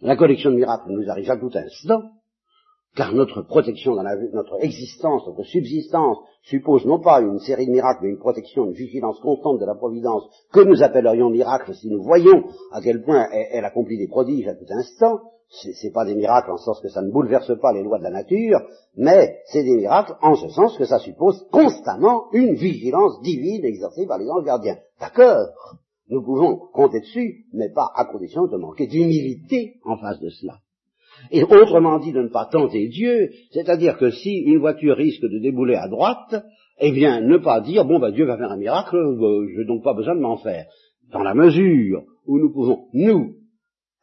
La 0.00 0.16
collection 0.16 0.50
de 0.50 0.56
miracles 0.56 0.90
nous 0.90 1.08
arrive 1.08 1.30
à 1.30 1.36
tout 1.36 1.50
instant, 1.54 2.02
car 2.96 3.14
notre 3.14 3.42
protection 3.42 3.94
dans 3.94 4.02
la, 4.02 4.16
notre 4.32 4.62
existence, 4.62 5.26
notre 5.26 5.44
subsistance 5.44 6.18
suppose 6.42 6.84
non 6.84 7.00
pas 7.00 7.20
une 7.20 7.38
série 7.38 7.66
de 7.66 7.70
miracles, 7.70 8.00
mais 8.02 8.10
une 8.10 8.18
protection, 8.18 8.66
une 8.66 8.72
vigilance 8.72 9.18
constante 9.20 9.60
de 9.60 9.64
la 9.64 9.74
providence 9.74 10.24
que 10.52 10.60
nous 10.60 10.82
appellerions 10.82 11.30
miracle 11.30 11.74
si 11.74 11.88
nous 11.88 12.02
voyons 12.02 12.44
à 12.72 12.80
quel 12.82 13.02
point 13.02 13.28
elle, 13.30 13.64
accomplit 13.64 13.96
des 13.96 14.08
prodiges 14.08 14.48
à 14.48 14.54
tout 14.54 14.66
instant. 14.70 15.20
C'est 15.52 15.92
pas 15.92 16.06
des 16.06 16.14
miracles 16.14 16.50
en 16.50 16.56
ce 16.56 16.64
sens 16.64 16.80
que 16.80 16.88
ça 16.88 17.02
ne 17.02 17.10
bouleverse 17.10 17.52
pas 17.60 17.74
les 17.74 17.82
lois 17.82 17.98
de 17.98 18.04
la 18.04 18.10
nature, 18.10 18.58
mais 18.96 19.36
c'est 19.46 19.62
des 19.62 19.76
miracles 19.76 20.14
en 20.22 20.34
ce 20.34 20.48
sens 20.48 20.76
que 20.78 20.86
ça 20.86 20.98
suppose 20.98 21.46
constamment 21.50 22.24
une 22.32 22.54
vigilance 22.54 23.20
divine 23.20 23.64
exercée 23.64 24.06
par 24.06 24.18
les 24.18 24.30
anges 24.30 24.44
gardiens. 24.44 24.78
D'accord 24.98 25.48
Nous 26.08 26.22
pouvons 26.22 26.56
compter 26.72 27.00
dessus, 27.00 27.44
mais 27.52 27.68
pas 27.68 27.90
à 27.94 28.06
condition 28.06 28.46
de 28.46 28.56
manquer 28.56 28.86
d'humilité 28.86 29.74
en 29.84 29.98
face 29.98 30.20
de 30.20 30.30
cela. 30.30 30.58
Et 31.30 31.44
autrement 31.44 31.98
dit, 31.98 32.12
de 32.12 32.22
ne 32.22 32.28
pas 32.28 32.46
tenter 32.46 32.88
Dieu, 32.88 33.30
c'est-à-dire 33.52 33.98
que 33.98 34.10
si 34.10 34.30
une 34.30 34.58
voiture 34.58 34.96
risque 34.96 35.22
de 35.22 35.38
débouler 35.38 35.74
à 35.74 35.88
droite, 35.88 36.34
eh 36.80 36.92
bien, 36.92 37.20
ne 37.20 37.36
pas 37.36 37.60
dire, 37.60 37.84
bon, 37.84 37.98
ben, 37.98 38.10
Dieu 38.10 38.24
va 38.24 38.38
faire 38.38 38.50
un 38.50 38.56
miracle, 38.56 38.96
euh, 38.96 39.46
je 39.54 39.60
n'ai 39.60 39.66
donc 39.66 39.84
pas 39.84 39.94
besoin 39.94 40.16
de 40.16 40.20
m'en 40.20 40.38
faire. 40.38 40.66
Dans 41.12 41.22
la 41.22 41.34
mesure 41.34 42.04
où 42.26 42.38
nous 42.38 42.50
pouvons, 42.50 42.86
nous, 42.94 43.34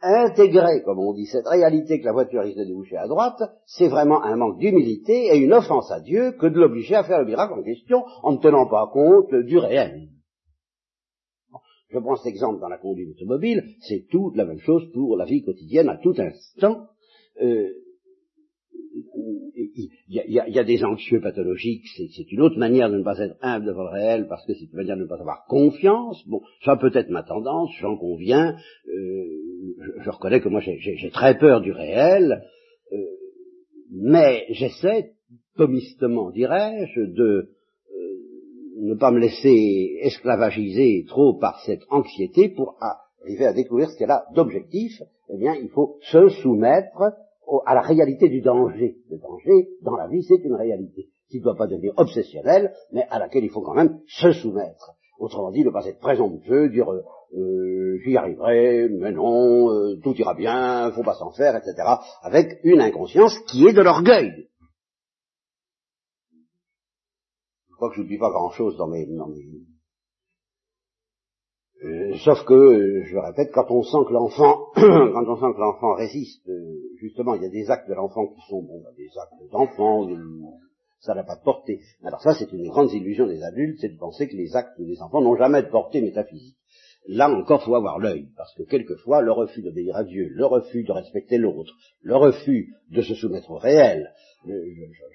intégrer, 0.01 0.81
comme 0.83 0.99
on 0.99 1.13
dit, 1.13 1.25
cette 1.25 1.47
réalité 1.47 1.99
que 1.99 2.05
la 2.05 2.13
voiture 2.13 2.41
risque 2.41 2.57
de 2.57 2.65
déboucher 2.65 2.97
à 2.97 3.07
droite, 3.07 3.41
c'est 3.65 3.87
vraiment 3.87 4.23
un 4.23 4.35
manque 4.35 4.59
d'humilité 4.59 5.27
et 5.33 5.37
une 5.37 5.53
offense 5.53 5.91
à 5.91 5.99
Dieu 5.99 6.31
que 6.33 6.47
de 6.47 6.59
l'obliger 6.59 6.95
à 6.95 7.03
faire 7.03 7.19
le 7.19 7.25
miracle 7.25 7.53
en 7.53 7.63
question 7.63 8.03
en 8.23 8.33
ne 8.33 8.37
tenant 8.37 8.67
pas 8.67 8.89
compte 8.91 9.33
du 9.33 9.57
réel. 9.57 10.09
Je 11.89 11.97
prends 11.97 12.15
cet 12.15 12.27
exemple 12.27 12.59
dans 12.59 12.69
la 12.69 12.77
conduite 12.77 13.09
automobile, 13.15 13.63
c'est 13.81 14.05
tout 14.11 14.31
la 14.35 14.45
même 14.45 14.59
chose 14.59 14.83
pour 14.93 15.17
la 15.17 15.25
vie 15.25 15.43
quotidienne 15.43 15.89
à 15.89 15.97
tout 15.97 16.13
instant. 16.17 16.85
Euh, 17.41 17.69
il 19.55 19.89
y, 20.07 20.59
a, 20.59 20.63
des 20.63 20.83
anxieux 20.83 21.21
pathologiques, 21.21 21.85
c'est 21.95 22.31
une 22.31 22.41
autre 22.41 22.57
manière 22.57 22.89
de 22.89 22.97
ne 22.97 23.03
pas 23.03 23.19
être 23.19 23.37
humble 23.41 23.65
devant 23.65 23.83
le 23.83 23.89
réel, 23.89 24.27
parce 24.27 24.45
que 24.45 24.53
c'est 24.53 24.65
une 24.65 24.77
manière 24.77 24.97
de 24.97 25.03
ne 25.03 25.07
pas 25.07 25.19
avoir 25.19 25.45
confiance. 25.47 26.23
Bon, 26.27 26.41
ça 26.63 26.75
peut 26.75 26.91
être 26.93 27.09
ma 27.09 27.23
tendance, 27.23 27.69
j'en 27.79 27.97
conviens. 27.97 28.55
Euh, 28.87 29.23
je, 30.03 30.09
reconnais 30.09 30.41
que 30.41 30.49
moi 30.49 30.61
j'ai 30.61 31.09
très 31.11 31.37
peur 31.37 31.61
du 31.61 31.71
réel, 31.71 32.43
euh, 32.91 32.97
mais 33.91 34.45
j'essaie, 34.49 35.11
thomistement 35.57 36.31
dirais-je, 36.31 37.01
de 37.01 37.23
euh, 37.23 37.49
ne 38.81 38.95
pas 38.95 39.11
me 39.11 39.19
laisser 39.19 39.97
esclavagiser 40.01 41.05
trop 41.07 41.37
par 41.37 41.59
cette 41.65 41.83
anxiété 41.89 42.49
pour 42.49 42.77
arriver 42.81 43.45
à 43.45 43.53
découvrir 43.53 43.89
ce 43.89 43.97
qu'elle 43.97 44.11
a 44.11 44.25
d'objectif. 44.33 45.01
Eh 45.31 45.37
bien, 45.37 45.53
il 45.55 45.69
faut 45.69 45.97
se 46.01 46.29
soumettre 46.29 47.13
à 47.65 47.75
la 47.75 47.81
réalité 47.81 48.29
du 48.29 48.41
danger. 48.41 48.97
Le 49.09 49.17
danger, 49.17 49.69
dans 49.81 49.95
la 49.95 50.07
vie, 50.07 50.23
c'est 50.23 50.43
une 50.43 50.55
réalité 50.55 51.09
qui 51.29 51.37
ne 51.39 51.43
doit 51.43 51.55
pas 51.55 51.67
devenir 51.67 51.93
obsessionnelle, 51.97 52.73
mais 52.91 53.05
à 53.09 53.19
laquelle 53.19 53.43
il 53.43 53.49
faut 53.49 53.61
quand 53.61 53.75
même 53.75 53.99
se 54.07 54.31
soumettre. 54.31 54.95
Autrement 55.19 55.51
dit, 55.51 55.63
ne 55.63 55.69
pas 55.69 55.85
être 55.85 55.99
présomptueux, 55.99 56.69
dire 56.69 56.91
euh, 56.91 57.03
euh 57.37 57.97
j'y 58.03 58.15
arriverai, 58.15 58.87
mais 58.89 59.11
non, 59.11 59.69
euh, 59.69 59.99
tout 60.01 60.15
ira 60.15 60.33
bien, 60.33 60.91
faut 60.91 61.03
pas 61.03 61.15
s'en 61.15 61.31
faire, 61.31 61.55
etc. 61.55 61.75
Avec 62.21 62.59
une 62.63 62.81
inconscience 62.81 63.37
qui 63.47 63.67
est 63.67 63.73
de 63.73 63.81
l'orgueil. 63.81 64.47
Je 67.69 67.75
crois 67.75 67.89
que 67.89 68.01
je 68.01 68.07
dis 68.07 68.17
pas 68.17 68.29
grand-chose 68.29 68.77
dans 68.77 68.87
mes, 68.87 69.05
dans 69.05 69.27
mes, 69.27 69.43
euh, 71.83 72.13
sauf 72.25 72.43
que, 72.43 72.53
euh, 72.53 73.03
je 73.05 73.13
le 73.13 73.21
répète, 73.21 73.51
quand 73.53 73.71
on 73.71 73.83
sent 73.83 74.05
que 74.07 74.11
l'enfant, 74.11 74.67
quand 74.75 75.27
on 75.27 75.35
sent 75.37 75.55
que 75.55 75.61
l'enfant 75.61 75.93
résiste, 75.93 76.47
euh, 76.49 76.75
justement, 76.99 77.35
il 77.35 77.43
y 77.43 77.45
a 77.45 77.49
des 77.49 77.71
actes 77.71 77.87
de 77.87 77.93
l'enfant 77.93 78.27
qui 78.27 78.41
sont 78.49 78.61
bon, 78.63 78.81
bah, 78.83 78.89
des 78.97 79.09
actes 79.17 79.51
d'enfant, 79.51 80.09
ça 80.99 81.15
n'a 81.15 81.23
pas 81.23 81.37
de 81.37 81.43
portée. 81.43 81.79
Alors 82.03 82.21
ça, 82.21 82.33
c'est 82.33 82.51
une 82.51 82.63
des 82.63 82.69
grandes 82.69 82.91
illusions 82.91 83.27
des 83.27 83.43
adultes, 83.43 83.77
c'est 83.79 83.93
de 83.93 83.97
penser 83.97 84.27
que 84.27 84.35
les 84.35 84.57
actes 84.57 84.79
des 84.81 85.01
enfants 85.01 85.21
n'ont 85.21 85.37
jamais 85.37 85.63
de 85.63 85.69
portée 85.69 86.01
métaphysique. 86.01 86.57
Là 87.07 87.29
encore, 87.29 87.63
faut 87.63 87.75
avoir 87.75 87.97
l'œil, 87.97 88.27
parce 88.35 88.53
que 88.55 88.63
quelquefois, 88.63 89.21
le 89.21 89.31
refus 89.31 89.61
d'obéir 89.61 89.95
à 89.95 90.03
Dieu, 90.03 90.27
le 90.31 90.45
refus 90.45 90.83
de 90.83 90.91
respecter 90.91 91.37
l'autre, 91.37 91.73
le 92.01 92.17
refus 92.17 92.75
de 92.91 93.01
se 93.01 93.15
soumettre 93.15 93.51
au 93.51 93.57
réel, 93.57 94.11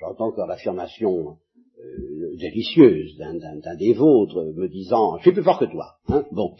j'entends 0.01 0.29
encore 0.29 0.47
l'affirmation 0.47 1.37
délicieuse 2.37 3.17
d'un 3.17 3.77
des 3.77 3.93
vôtres 3.93 4.45
me 4.55 4.69
disant 4.69 5.19
je 5.19 5.23
suis 5.23 5.33
plus 5.33 5.43
fort 5.43 5.59
que 5.59 5.67
toi. 5.67 5.97
Hein 6.09 6.25
bon. 6.33 6.55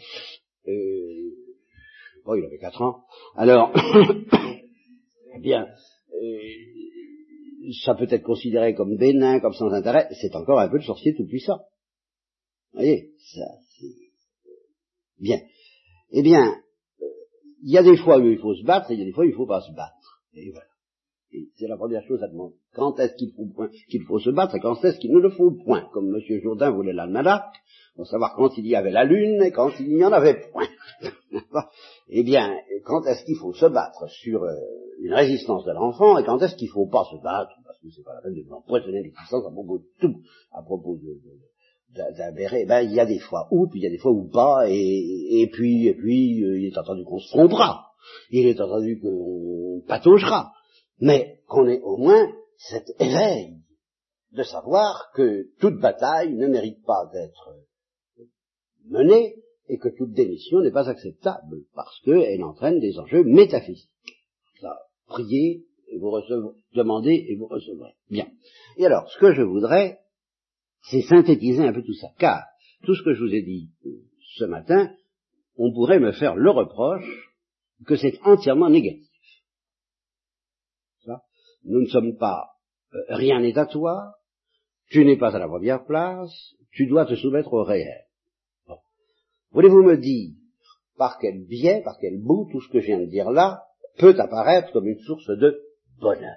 Euh, 0.67 1.31
bon, 2.25 2.35
il 2.35 2.45
avait 2.45 2.57
quatre 2.57 2.81
ans. 2.81 3.03
Alors, 3.35 3.71
eh 5.35 5.39
bien, 5.39 5.67
euh, 6.13 6.39
ça 7.83 7.95
peut 7.95 8.07
être 8.09 8.23
considéré 8.23 8.73
comme 8.73 8.97
bénin, 8.97 9.39
comme 9.39 9.53
sans 9.53 9.71
intérêt. 9.71 10.07
C'est 10.21 10.35
encore 10.35 10.59
un 10.59 10.69
peu 10.69 10.77
le 10.77 10.83
sorcier 10.83 11.15
tout 11.15 11.27
puissant. 11.27 11.59
Vous 12.73 12.79
voyez, 12.79 13.11
ça, 13.33 13.45
c'est 13.77 13.95
bien. 15.19 15.39
Eh 16.11 16.21
bien, 16.21 16.55
il 17.63 17.71
y 17.71 17.77
a 17.77 17.83
des 17.83 17.97
fois 17.97 18.17
où 18.17 18.27
il 18.27 18.39
faut 18.39 18.55
se 18.55 18.63
battre, 18.63 18.91
et 18.91 18.95
il 18.95 18.99
y 18.99 19.03
a 19.03 19.05
des 19.05 19.11
fois 19.11 19.23
où 19.23 19.27
il 19.27 19.31
ne 19.31 19.37
faut 19.37 19.47
pas 19.47 19.61
se 19.61 19.71
battre. 19.73 20.23
Et 20.33 20.51
voilà 20.51 20.74
c'est 21.57 21.67
la 21.67 21.77
première 21.77 22.03
chose 22.03 22.21
à 22.23 22.27
demander. 22.27 22.55
Quand 22.73 22.99
est-ce 22.99 23.15
qu'il 23.15 23.31
faut, 23.33 23.47
qu'il 23.89 24.03
faut 24.03 24.19
se 24.19 24.29
battre 24.29 24.55
et 24.55 24.59
quand 24.59 24.83
est-ce 24.83 24.99
qu'il 24.99 25.11
ne 25.11 25.19
le 25.19 25.29
faut 25.29 25.51
point? 25.51 25.87
Comme 25.93 26.13
M. 26.13 26.39
Jourdain 26.41 26.71
voulait 26.71 26.93
l'almanach, 26.93 27.43
pour 27.95 28.07
savoir 28.07 28.35
quand 28.35 28.57
il 28.57 28.67
y 28.67 28.75
avait 28.75 28.91
la 28.91 29.05
lune 29.05 29.41
et 29.41 29.51
quand 29.51 29.71
il 29.79 29.95
n'y 29.95 30.03
en 30.03 30.11
avait 30.11 30.41
point. 30.51 30.67
eh 32.09 32.23
bien, 32.23 32.55
quand 32.83 33.05
est-ce 33.05 33.23
qu'il 33.25 33.37
faut 33.37 33.53
se 33.53 33.65
battre 33.65 34.09
sur 34.09 34.43
euh, 34.43 34.53
une 35.01 35.13
résistance 35.13 35.65
de 35.65 35.71
l'enfant 35.71 36.17
et 36.17 36.25
quand 36.25 36.41
est-ce 36.41 36.55
qu'il 36.55 36.67
ne 36.67 36.73
faut 36.73 36.87
pas 36.87 37.05
se 37.05 37.21
battre? 37.23 37.51
Parce 37.65 37.79
que 37.79 37.87
c'est 37.89 38.03
pas 38.03 38.13
la 38.13 38.21
peine 38.21 38.33
de 38.33 38.51
empoisonner 38.51 39.01
l'existence 39.01 39.45
à 39.45 39.51
propos 39.51 39.79
de 39.79 39.85
tout, 39.99 40.21
à 40.51 40.61
propos 40.61 40.97
de, 40.97 41.19
d'un 41.95 42.31
béret, 42.33 42.65
ben 42.65 42.81
il 42.81 42.93
y 42.93 42.99
a 42.99 43.05
des 43.05 43.19
fois 43.19 43.47
où, 43.51 43.67
puis 43.67 43.79
il 43.79 43.83
y 43.83 43.87
a 43.87 43.89
des 43.89 43.97
fois 43.97 44.11
où 44.11 44.27
pas, 44.27 44.69
et, 44.69 45.41
et 45.41 45.47
puis, 45.47 45.87
et 45.87 45.93
puis, 45.93 46.43
euh, 46.43 46.59
il 46.59 46.65
est 46.65 46.77
entendu 46.77 47.03
qu'on 47.05 47.19
se 47.19 47.29
trompera, 47.29 47.87
il 48.31 48.47
est 48.47 48.59
entendu 48.59 48.99
qu'on 48.99 49.81
pataugera, 49.87 50.51
mais 50.99 51.39
qu'on 51.47 51.67
ait 51.67 51.81
au 51.81 51.97
moins 51.97 52.31
cet 52.57 52.89
éveil 52.99 53.57
de 54.31 54.43
savoir 54.43 55.11
que 55.13 55.49
toute 55.59 55.79
bataille 55.79 56.33
ne 56.33 56.47
mérite 56.47 56.83
pas 56.85 57.09
d'être 57.13 57.55
menée 58.85 59.35
et 59.67 59.77
que 59.77 59.89
toute 59.89 60.11
démission 60.11 60.61
n'est 60.61 60.71
pas 60.71 60.89
acceptable 60.89 61.63
parce 61.73 61.99
qu'elle 62.01 62.43
entraîne 62.43 62.79
des 62.79 62.99
enjeux 62.99 63.23
métaphysiques. 63.23 63.89
Priez 65.07 65.65
et 65.87 65.97
vous 65.97 66.09
recevrez, 66.09 66.55
demandez 66.73 67.25
et 67.29 67.35
vous 67.35 67.47
recevrez. 67.47 67.93
Bien. 68.09 68.27
Et 68.77 68.85
alors, 68.85 69.09
ce 69.09 69.19
que 69.19 69.33
je 69.33 69.43
voudrais, 69.43 69.99
c'est 70.89 71.01
synthétiser 71.03 71.63
un 71.63 71.73
peu 71.73 71.83
tout 71.83 71.93
ça, 71.93 72.07
car 72.17 72.43
tout 72.83 72.95
ce 72.95 73.03
que 73.03 73.13
je 73.13 73.23
vous 73.23 73.33
ai 73.33 73.41
dit 73.41 73.69
ce 74.37 74.45
matin, 74.45 74.91
on 75.57 75.71
pourrait 75.71 75.99
me 75.99 76.11
faire 76.11 76.35
le 76.35 76.49
reproche 76.49 77.33
que 77.85 77.95
c'est 77.95 78.19
entièrement 78.23 78.69
négatif. 78.69 79.07
Nous 81.65 81.81
ne 81.81 81.87
sommes 81.87 82.17
pas, 82.17 82.51
euh, 82.93 82.99
rien 83.09 83.39
n'est 83.39 83.57
à 83.57 83.65
toi, 83.65 84.15
tu 84.89 85.03
n'es 85.03 85.17
pas 85.17 85.35
à 85.35 85.39
la 85.39 85.47
première 85.47 85.85
place, 85.85 86.31
tu 86.71 86.87
dois 86.87 87.05
te 87.05 87.15
soumettre 87.15 87.53
au 87.53 87.63
réel. 87.63 88.05
Voulez-vous 89.51 89.83
me 89.83 89.97
dire 89.97 90.35
par 90.97 91.17
quel 91.19 91.45
biais, 91.45 91.81
par 91.83 91.97
quel 91.99 92.21
bout, 92.21 92.47
tout 92.51 92.61
ce 92.61 92.69
que 92.69 92.79
je 92.79 92.87
viens 92.87 92.99
de 92.99 93.05
dire 93.05 93.31
là 93.31 93.63
peut 93.97 94.15
apparaître 94.19 94.71
comme 94.73 94.87
une 94.87 94.99
source 94.99 95.27
de 95.27 95.61
bonheur? 95.99 96.35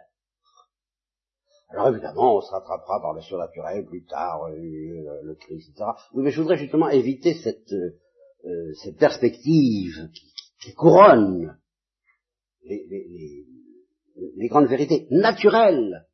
Alors 1.71 1.89
évidemment, 1.89 2.37
on 2.37 2.41
se 2.41 2.51
rattrapera 2.51 3.01
par 3.03 3.13
le 3.13 3.21
surnaturel 3.21 3.85
plus 3.85 4.05
tard, 4.05 4.45
euh, 4.45 4.57
le 4.57 5.35
Christ, 5.35 5.69
etc. 5.71 5.91
Oui, 6.15 6.23
mais 6.23 6.31
je 6.31 6.41
voudrais 6.41 6.57
justement 6.57 6.89
éviter 6.89 7.35
cette, 7.35 7.73
euh, 7.73 8.73
cette 8.83 8.97
perspective 8.97 10.09
qui, 10.61 10.73
couronne 10.75 11.59
les, 12.65 12.87
les 12.89 13.47
grandes 14.49 14.69
vérités 14.69 15.07
naturelles 15.11 16.05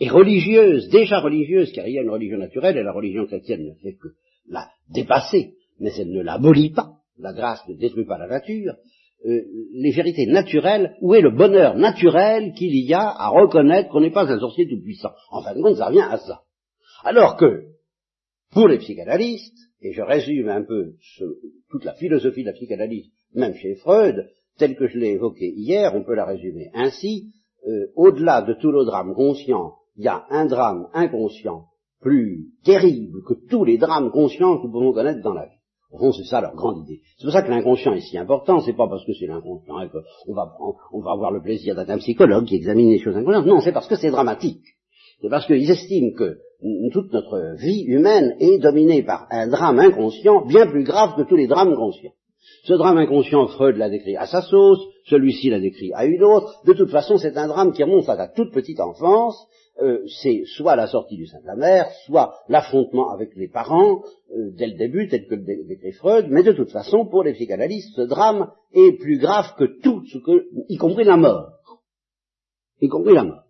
et 0.00 0.08
religieuses, 0.08 0.88
déjà 0.88 1.20
religieuses, 1.20 1.72
car 1.72 1.86
il 1.86 1.94
y 1.94 1.98
a 1.98 2.02
une 2.02 2.10
religion 2.10 2.38
naturelle 2.38 2.76
et 2.76 2.82
la 2.82 2.92
religion 2.92 3.26
chrétienne 3.26 3.66
ne 3.66 3.74
fait 3.74 3.94
que 3.94 4.08
la 4.48 4.68
dépasser, 4.88 5.54
mais 5.78 5.90
elle 5.98 6.10
ne 6.10 6.22
l'abolit 6.22 6.70
pas. 6.70 6.98
La 7.18 7.32
grâce 7.32 7.66
ne 7.68 7.74
détruit 7.74 8.06
pas 8.06 8.18
la 8.18 8.26
nature. 8.26 8.74
Euh, 9.24 9.42
les 9.74 9.92
vérités 9.92 10.26
naturelles, 10.26 10.96
où 11.00 11.14
est 11.14 11.20
le 11.20 11.30
bonheur 11.30 11.76
naturel 11.76 12.52
qu'il 12.54 12.74
y 12.74 12.92
a 12.92 13.08
à 13.08 13.28
reconnaître 13.28 13.90
qu'on 13.90 14.00
n'est 14.00 14.10
pas 14.10 14.28
un 14.28 14.40
sorcier 14.40 14.66
tout-puissant? 14.68 15.12
En 15.30 15.42
fin 15.42 15.54
de 15.54 15.62
compte, 15.62 15.76
ça 15.76 15.86
revient 15.86 16.08
à 16.08 16.18
ça. 16.18 16.42
Alors 17.04 17.36
que, 17.36 17.66
pour 18.50 18.66
les 18.66 18.78
psychanalystes, 18.78 19.58
et 19.80 19.92
je 19.92 20.02
résume 20.02 20.48
un 20.48 20.64
peu 20.64 20.94
toute 21.70 21.84
la 21.84 21.94
philosophie 21.94 22.42
de 22.42 22.48
la 22.48 22.52
psychanalyse, 22.54 23.10
même 23.34 23.54
chez 23.54 23.76
Freud, 23.76 24.28
telle 24.58 24.76
que 24.76 24.86
je 24.86 24.98
l'ai 24.98 25.12
évoquée 25.12 25.52
hier, 25.56 25.94
on 25.94 26.04
peut 26.04 26.14
la 26.14 26.24
résumer 26.24 26.70
ainsi, 26.74 27.32
euh, 27.66 27.86
au-delà 27.96 28.42
de 28.42 28.54
tous 28.54 28.72
nos 28.72 28.84
drames 28.84 29.14
conscients, 29.14 29.74
il 29.96 30.04
y 30.04 30.08
a 30.08 30.24
un 30.30 30.46
drame 30.46 30.88
inconscient 30.94 31.66
plus 32.00 32.48
terrible 32.64 33.22
que 33.26 33.34
tous 33.48 33.64
les 33.64 33.78
drames 33.78 34.10
conscients 34.10 34.58
que 34.58 34.66
nous 34.66 34.72
pouvons 34.72 34.92
connaître 34.92 35.22
dans 35.22 35.34
la 35.34 35.46
vie. 35.46 35.62
Au 35.92 35.98
fond, 35.98 36.12
c'est 36.12 36.24
ça 36.24 36.40
leur 36.40 36.54
grande 36.54 36.78
idée. 36.78 37.02
C'est 37.18 37.24
pour 37.24 37.32
ça 37.32 37.42
que 37.42 37.50
l'inconscient 37.50 37.92
est 37.92 38.00
si 38.00 38.16
important, 38.16 38.60
c'est 38.60 38.72
pas 38.72 38.88
parce 38.88 39.04
que 39.04 39.12
c'est 39.12 39.26
l'inconscient 39.26 39.76
hein, 39.76 39.88
qu'on 39.88 40.34
on 40.92 41.00
va 41.00 41.12
avoir 41.12 41.30
le 41.30 41.42
plaisir 41.42 41.74
d'être 41.76 41.90
un 41.90 41.98
psychologue 41.98 42.46
qui 42.46 42.56
examine 42.56 42.90
les 42.90 42.98
choses 42.98 43.16
inconscientes. 43.16 43.46
Non, 43.46 43.60
c'est 43.60 43.72
parce 43.72 43.88
que 43.88 43.96
c'est 43.96 44.10
dramatique. 44.10 44.64
C'est 45.20 45.28
parce 45.28 45.46
qu'ils 45.46 45.70
estiment 45.70 46.12
que 46.16 46.38
toute 46.92 47.12
notre 47.12 47.56
vie 47.56 47.82
humaine 47.82 48.36
est 48.40 48.58
dominée 48.58 49.02
par 49.02 49.26
un 49.30 49.48
drame 49.48 49.78
inconscient 49.78 50.46
bien 50.46 50.66
plus 50.66 50.84
grave 50.84 51.14
que 51.16 51.28
tous 51.28 51.36
les 51.36 51.46
drames 51.46 51.76
conscients. 51.76 52.12
Ce 52.64 52.72
drame 52.74 52.98
inconscient, 52.98 53.46
Freud 53.48 53.76
l'a 53.76 53.90
décrit 53.90 54.16
à 54.16 54.26
sa 54.26 54.42
sauce, 54.42 54.80
celui-ci 55.06 55.50
l'a 55.50 55.60
décrit 55.60 55.92
à 55.94 56.04
une 56.04 56.22
autre. 56.22 56.62
De 56.64 56.72
toute 56.72 56.90
façon, 56.90 57.18
c'est 57.18 57.36
un 57.36 57.48
drame 57.48 57.72
qui 57.72 57.82
remonte 57.82 58.08
à 58.08 58.14
la 58.14 58.28
toute 58.28 58.52
petite 58.52 58.80
enfance. 58.80 59.36
Euh, 59.80 60.06
c'est 60.20 60.44
soit 60.44 60.76
la 60.76 60.86
sortie 60.86 61.16
du 61.16 61.26
sein 61.26 61.40
de 61.40 61.46
la 61.46 61.56
mère, 61.56 61.90
soit 62.04 62.34
l'affrontement 62.48 63.10
avec 63.10 63.34
les 63.36 63.48
parents 63.48 64.02
euh, 64.30 64.50
dès 64.56 64.66
le 64.66 64.76
début, 64.76 65.08
tel 65.08 65.26
que 65.26 65.34
le 65.34 65.66
décrit 65.66 65.92
Freud. 65.92 66.26
Mais 66.28 66.42
de 66.42 66.52
toute 66.52 66.70
façon, 66.70 67.06
pour 67.06 67.24
les 67.24 67.32
psychanalystes, 67.32 67.94
ce 67.96 68.02
drame 68.02 68.52
est 68.74 68.92
plus 68.98 69.18
grave 69.18 69.54
que 69.58 69.64
tout 69.80 70.04
y 70.68 70.76
compris 70.76 71.04
la 71.04 71.16
mort, 71.16 71.52
y 72.80 72.88
compris 72.88 73.14
la 73.14 73.24
mort. 73.24 73.44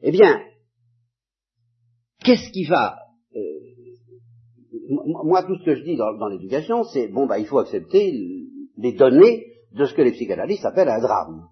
Eh 0.00 0.12
bien, 0.12 0.40
qu'est-ce 2.22 2.52
qui 2.52 2.64
va 2.64 2.98
moi, 4.88 5.42
tout 5.44 5.56
ce 5.58 5.64
que 5.64 5.74
je 5.74 5.82
dis 5.82 5.96
dans, 5.96 6.28
l'éducation, 6.28 6.84
c'est 6.84 7.08
bon, 7.08 7.26
bah, 7.26 7.38
il 7.38 7.46
faut 7.46 7.58
accepter 7.58 8.12
les 8.76 8.92
données 8.92 9.46
de 9.72 9.84
ce 9.84 9.94
que 9.94 10.02
les 10.02 10.12
psychanalystes 10.12 10.64
appellent 10.64 10.88
un 10.88 11.00
drame. 11.00 11.48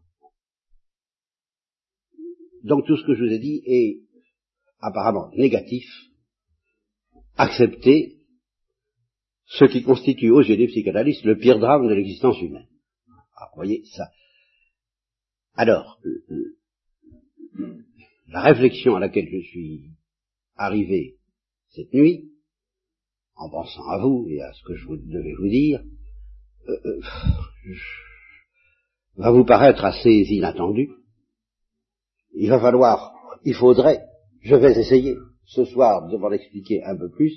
Donc 2.65 2.87
tout 2.87 2.97
ce 2.97 3.07
que 3.07 3.15
je 3.15 3.25
vous 3.25 3.33
ai 3.33 3.39
dit 3.39 3.63
est 3.67 4.01
apparemment 4.81 5.31
négatif. 5.37 5.85
Accepter 7.37 8.17
ce 9.45 9.67
qui 9.67 9.83
constitue 9.83 10.31
aux 10.31 10.43
yeux 10.43 10.57
des 10.57 10.67
psychanalystes 10.67 11.25
le 11.25 11.37
pire 11.37 11.59
drame 11.59 11.87
de 11.87 11.95
l'existence 11.95 12.41
humaine. 12.41 12.69
Ah, 13.37 13.49
vous 13.53 13.57
voyez 13.57 13.85
ça. 13.85 14.11
Alors, 15.55 16.01
la 18.29 18.41
réflexion 18.41 18.97
à 18.97 19.01
laquelle 19.01 19.29
je 19.31 19.47
suis 19.47 19.91
arrivé 20.57 21.17
cette 21.69 21.93
nuit, 21.93 22.33
en 23.37 23.51
pensant 23.51 23.87
à 23.89 23.99
vous 23.99 24.27
et 24.29 24.41
à 24.41 24.53
ce 24.53 24.63
que 24.65 24.75
je 24.75 24.87
devais 24.89 25.35
vous 25.39 25.49
dire, 25.49 25.81
euh, 26.69 26.73
euh, 26.85 27.01
va 29.17 29.31
vous 29.31 29.45
paraître 29.45 29.85
assez 29.85 30.11
inattendu. 30.11 30.91
Il 32.35 32.51
va 32.51 32.61
falloir, 32.61 33.13
il 33.45 33.55
faudrait, 33.55 34.03
je 34.43 34.55
vais 34.57 34.79
essayer 34.79 35.17
ce 35.47 35.65
soir 35.65 36.07
de 36.07 36.13
devoir 36.13 36.31
l'expliquer 36.31 36.83
un 36.85 36.97
peu 36.97 37.11
plus. 37.11 37.33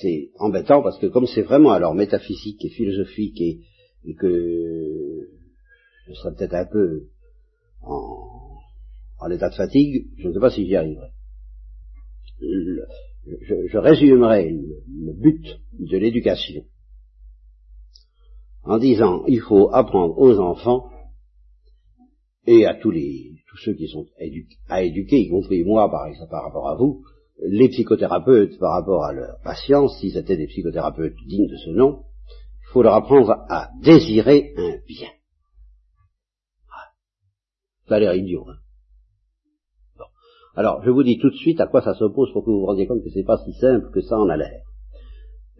C'est 0.00 0.30
embêtant 0.38 0.82
parce 0.82 0.98
que 0.98 1.06
comme 1.06 1.26
c'est 1.26 1.42
vraiment 1.42 1.72
alors 1.72 1.94
métaphysique 1.94 2.64
et 2.64 2.70
philosophique 2.70 3.40
et, 3.40 3.60
que 4.18 5.28
je 6.08 6.14
serais 6.14 6.34
peut-être 6.34 6.54
un 6.54 6.66
peu 6.66 7.08
en 7.82 9.30
état 9.30 9.50
de 9.50 9.54
fatigue, 9.54 10.06
je 10.18 10.28
ne 10.28 10.32
sais 10.32 10.40
pas 10.40 10.50
si 10.50 10.66
j'y 10.66 10.76
arriverai 10.76 11.08
je, 13.26 13.66
je 13.66 13.78
résumerai 13.78 14.50
le, 14.50 15.12
but 15.14 15.60
de 15.78 15.96
l'éducation 15.98 16.64
en 18.64 18.78
disant 18.78 19.24
il 19.26 19.40
faut 19.40 19.72
apprendre 19.72 20.18
aux 20.18 20.38
enfants 20.38 20.90
et 22.46 22.66
à 22.66 22.74
tous 22.74 22.90
les 22.90 23.32
tous 23.48 23.58
ceux 23.58 23.74
qui 23.74 23.86
sont 23.86 24.06
à 24.68 24.82
éduquer, 24.82 25.20
y 25.20 25.28
compris 25.28 25.62
moi 25.62 25.90
par, 25.90 26.08
rapport 26.42 26.70
à 26.70 26.74
vous, 26.74 27.04
les 27.46 27.68
psychothérapeutes 27.68 28.58
par 28.58 28.72
rapport 28.72 29.04
à 29.04 29.12
leur 29.12 29.40
patience, 29.44 30.00
si 30.00 30.10
c'était 30.10 30.38
des 30.38 30.46
psychothérapeutes 30.46 31.16
dignes 31.26 31.48
de 31.48 31.56
ce 31.56 31.70
nom, 31.70 32.04
il 32.62 32.72
faut 32.72 32.82
leur 32.82 32.94
apprendre 32.94 33.44
à 33.50 33.68
désirer 33.82 34.54
un 34.56 34.78
bien. 34.86 35.10
Ça 37.88 37.96
a 37.96 38.00
l'air 38.00 38.14
idiot, 38.14 38.46
hein 38.48 38.56
alors, 40.54 40.82
je 40.84 40.90
vous 40.90 41.02
dis 41.02 41.18
tout 41.18 41.30
de 41.30 41.36
suite 41.36 41.60
à 41.60 41.66
quoi 41.66 41.80
ça 41.80 41.94
s'oppose 41.94 42.30
pour 42.32 42.44
que 42.44 42.50
vous 42.50 42.60
vous 42.60 42.66
rendiez 42.66 42.86
compte 42.86 43.02
que 43.02 43.10
c'est 43.10 43.24
pas 43.24 43.38
si 43.38 43.52
simple 43.54 43.90
que 43.90 44.02
ça 44.02 44.18
en 44.18 44.28
a 44.28 44.36
l'air. 44.36 44.62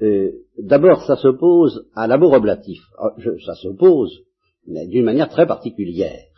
Euh, 0.02 0.32
d'abord, 0.58 1.02
ça 1.04 1.16
s'oppose 1.16 1.88
à 1.94 2.06
l'amour 2.06 2.32
oblatif. 2.32 2.80
Ah, 2.98 3.14
ça 3.46 3.54
s'oppose, 3.54 4.22
mais 4.66 4.86
d'une 4.86 5.04
manière 5.04 5.30
très 5.30 5.46
particulière. 5.46 6.28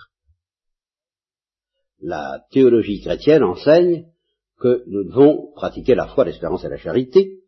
La 2.01 2.45
théologie 2.53 3.01
chrétienne 3.01 3.43
enseigne 3.43 4.05
que 4.61 4.85
nous 4.87 5.05
devons 5.05 5.53
pratiquer 5.55 5.95
la 5.95 6.07
foi, 6.07 6.25
l'espérance 6.25 6.65
et 6.65 6.69
la 6.69 6.77
charité, 6.77 7.41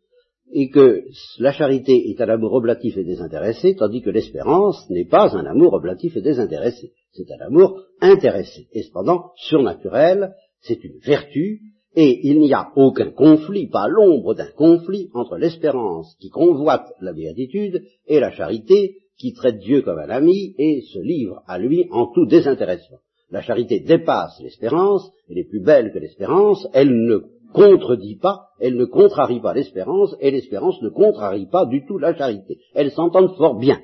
et 0.51 0.69
que 0.69 1.03
la 1.39 1.51
charité 1.51 2.09
est 2.09 2.19
un 2.21 2.29
amour 2.29 2.53
oblatif 2.53 2.97
et 2.97 3.03
désintéressé, 3.03 3.75
tandis 3.75 4.01
que 4.01 4.09
l'espérance 4.09 4.89
n'est 4.89 5.07
pas 5.07 5.35
un 5.35 5.45
amour 5.45 5.73
oblatif 5.73 6.15
et 6.17 6.21
désintéressé, 6.21 6.93
c'est 7.11 7.31
un 7.31 7.45
amour 7.47 7.81
intéressé, 8.01 8.67
et 8.71 8.83
cependant 8.83 9.31
surnaturel, 9.35 10.33
c'est 10.61 10.83
une 10.83 10.99
vertu, 10.99 11.61
et 11.95 12.27
il 12.27 12.39
n'y 12.39 12.53
a 12.53 12.71
aucun 12.75 13.09
conflit, 13.11 13.67
pas 13.67 13.87
l'ombre 13.87 14.35
d'un 14.35 14.51
conflit 14.51 15.09
entre 15.13 15.37
l'espérance 15.37 16.15
qui 16.19 16.29
convoite 16.29 16.93
la 17.01 17.13
béatitude 17.13 17.83
et 18.05 18.19
la 18.19 18.31
charité 18.31 18.97
qui 19.17 19.33
traite 19.33 19.57
Dieu 19.59 19.81
comme 19.81 19.97
un 19.97 20.09
ami 20.09 20.53
et 20.59 20.81
se 20.81 20.99
livre 20.99 21.41
à 21.47 21.57
lui 21.57 21.87
en 21.91 22.07
tout 22.13 22.27
désintéressement. 22.27 22.99
La 23.31 23.41
charité 23.41 23.79
dépasse 23.79 24.39
l'espérance, 24.41 25.11
elle 25.29 25.39
est 25.39 25.49
plus 25.49 25.59
belle 25.59 25.91
que 25.91 25.99
l'espérance, 25.99 26.67
elle 26.73 26.91
ne 26.91 27.17
contredit 27.53 28.17
pas, 28.17 28.49
elle 28.59 28.77
ne 28.77 28.85
contrarie 28.85 29.41
pas 29.41 29.53
l'espérance, 29.53 30.15
et 30.21 30.31
l'espérance 30.31 30.81
ne 30.81 30.89
contrarie 30.89 31.47
pas 31.47 31.65
du 31.65 31.85
tout 31.85 31.97
la 31.97 32.15
charité. 32.15 32.59
Elles 32.73 32.91
s'entendent 32.91 33.35
fort 33.35 33.57
bien. 33.57 33.79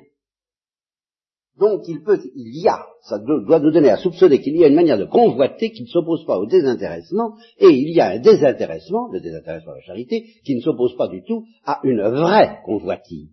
Donc 1.58 1.82
il 1.86 2.02
peut, 2.02 2.20
il 2.34 2.62
y 2.62 2.68
a, 2.68 2.84
ça 3.02 3.18
doit 3.18 3.60
nous 3.60 3.70
donner 3.70 3.90
à 3.90 3.96
soupçonner 3.96 4.40
qu'il 4.40 4.56
y 4.56 4.64
a 4.64 4.68
une 4.68 4.74
manière 4.74 4.98
de 4.98 5.04
convoiter 5.04 5.70
qui 5.70 5.82
ne 5.82 5.88
s'oppose 5.88 6.26
pas 6.26 6.38
au 6.38 6.46
désintéressement, 6.46 7.36
et 7.58 7.68
il 7.68 7.94
y 7.94 8.00
a 8.00 8.10
un 8.10 8.18
désintéressement, 8.18 9.08
le 9.12 9.20
désintéressement 9.20 9.72
de 9.72 9.76
la 9.76 9.84
charité, 9.84 10.26
qui 10.44 10.56
ne 10.56 10.60
s'oppose 10.60 10.96
pas 10.96 11.06
du 11.06 11.22
tout 11.22 11.44
à 11.64 11.80
une 11.84 12.02
vraie 12.02 12.58
convoitise. 12.64 13.30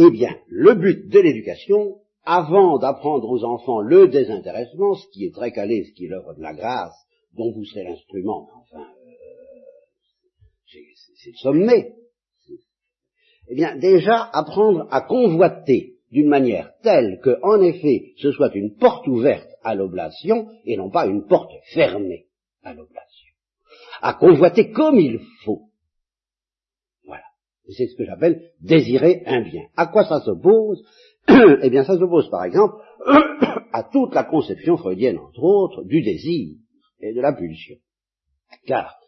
Eh 0.00 0.10
bien, 0.10 0.36
le 0.46 0.74
but 0.74 1.08
de 1.10 1.18
l'éducation, 1.18 1.96
avant 2.24 2.78
d'apprendre 2.78 3.28
aux 3.28 3.44
enfants 3.44 3.80
le 3.80 4.08
désintéressement, 4.08 4.94
ce 4.94 5.06
qui 5.08 5.24
est 5.24 5.34
très 5.34 5.50
calé, 5.50 5.84
ce 5.84 5.92
qui 5.92 6.06
est 6.06 6.08
l'œuvre 6.08 6.34
de 6.34 6.40
la 6.40 6.54
grâce, 6.54 6.94
dont 7.36 7.52
vous 7.52 7.64
serez 7.64 7.84
l'instrument, 7.84 8.48
enfin, 8.54 8.80
euh, 8.80 9.08
c'est 10.66 11.30
le 11.30 11.36
sommet, 11.36 11.94
eh 13.50 13.54
bien, 13.54 13.76
déjà 13.76 14.28
apprendre 14.32 14.86
à 14.90 15.00
convoiter 15.00 15.94
d'une 16.10 16.28
manière 16.28 16.72
telle 16.82 17.20
que, 17.22 17.38
en 17.42 17.60
effet, 17.60 18.12
ce 18.16 18.32
soit 18.32 18.54
une 18.54 18.74
porte 18.76 19.06
ouverte 19.06 19.48
à 19.62 19.74
l'oblation 19.74 20.48
et 20.64 20.76
non 20.76 20.90
pas 20.90 21.06
une 21.06 21.26
porte 21.26 21.52
fermée 21.72 22.26
à 22.62 22.74
l'oblation. 22.74 23.28
À 24.00 24.14
convoiter 24.14 24.70
comme 24.70 24.98
il 24.98 25.20
faut. 25.44 25.68
Voilà. 27.04 27.24
C'est 27.68 27.86
ce 27.86 27.96
que 27.96 28.04
j'appelle 28.04 28.50
désirer 28.60 29.22
un 29.26 29.42
bien. 29.42 29.64
À 29.76 29.86
quoi 29.86 30.04
ça 30.04 30.20
s'oppose 30.20 30.84
Eh 31.62 31.70
bien, 31.70 31.84
ça 31.84 31.98
s'oppose, 31.98 32.30
par 32.30 32.44
exemple, 32.44 32.76
à 33.72 33.82
toute 33.82 34.14
la 34.14 34.24
conception 34.24 34.76
freudienne, 34.76 35.18
entre 35.18 35.42
autres, 35.42 35.84
du 35.84 36.02
désir 36.02 36.56
et 37.00 37.12
de 37.12 37.20
la 37.20 37.32
pulsion. 37.32 37.76
Car 38.66 38.98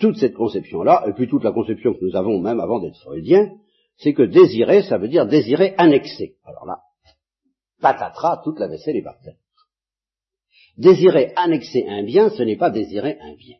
toute 0.00 0.16
cette 0.16 0.34
conception-là, 0.34 1.04
et 1.08 1.12
puis 1.12 1.28
toute 1.28 1.44
la 1.44 1.52
conception 1.52 1.94
que 1.94 2.04
nous 2.04 2.16
avons 2.16 2.40
même 2.40 2.60
avant 2.60 2.80
d'être 2.80 3.00
freudiens, 3.00 3.50
c'est 3.98 4.14
que 4.14 4.22
désirer, 4.22 4.82
ça 4.82 4.98
veut 4.98 5.08
dire 5.08 5.26
désirer 5.26 5.74
annexer. 5.76 6.36
Alors 6.44 6.64
là, 6.66 6.78
patatras, 7.80 8.40
toute 8.44 8.58
la 8.58 8.68
vaisselle 8.68 8.96
est 8.96 9.02
par 9.02 9.20
terre. 9.20 9.36
Désirer 10.76 11.32
annexer 11.36 11.84
un 11.88 12.04
bien, 12.04 12.30
ce 12.30 12.42
n'est 12.42 12.56
pas 12.56 12.70
désirer 12.70 13.18
un 13.20 13.34
bien. 13.34 13.56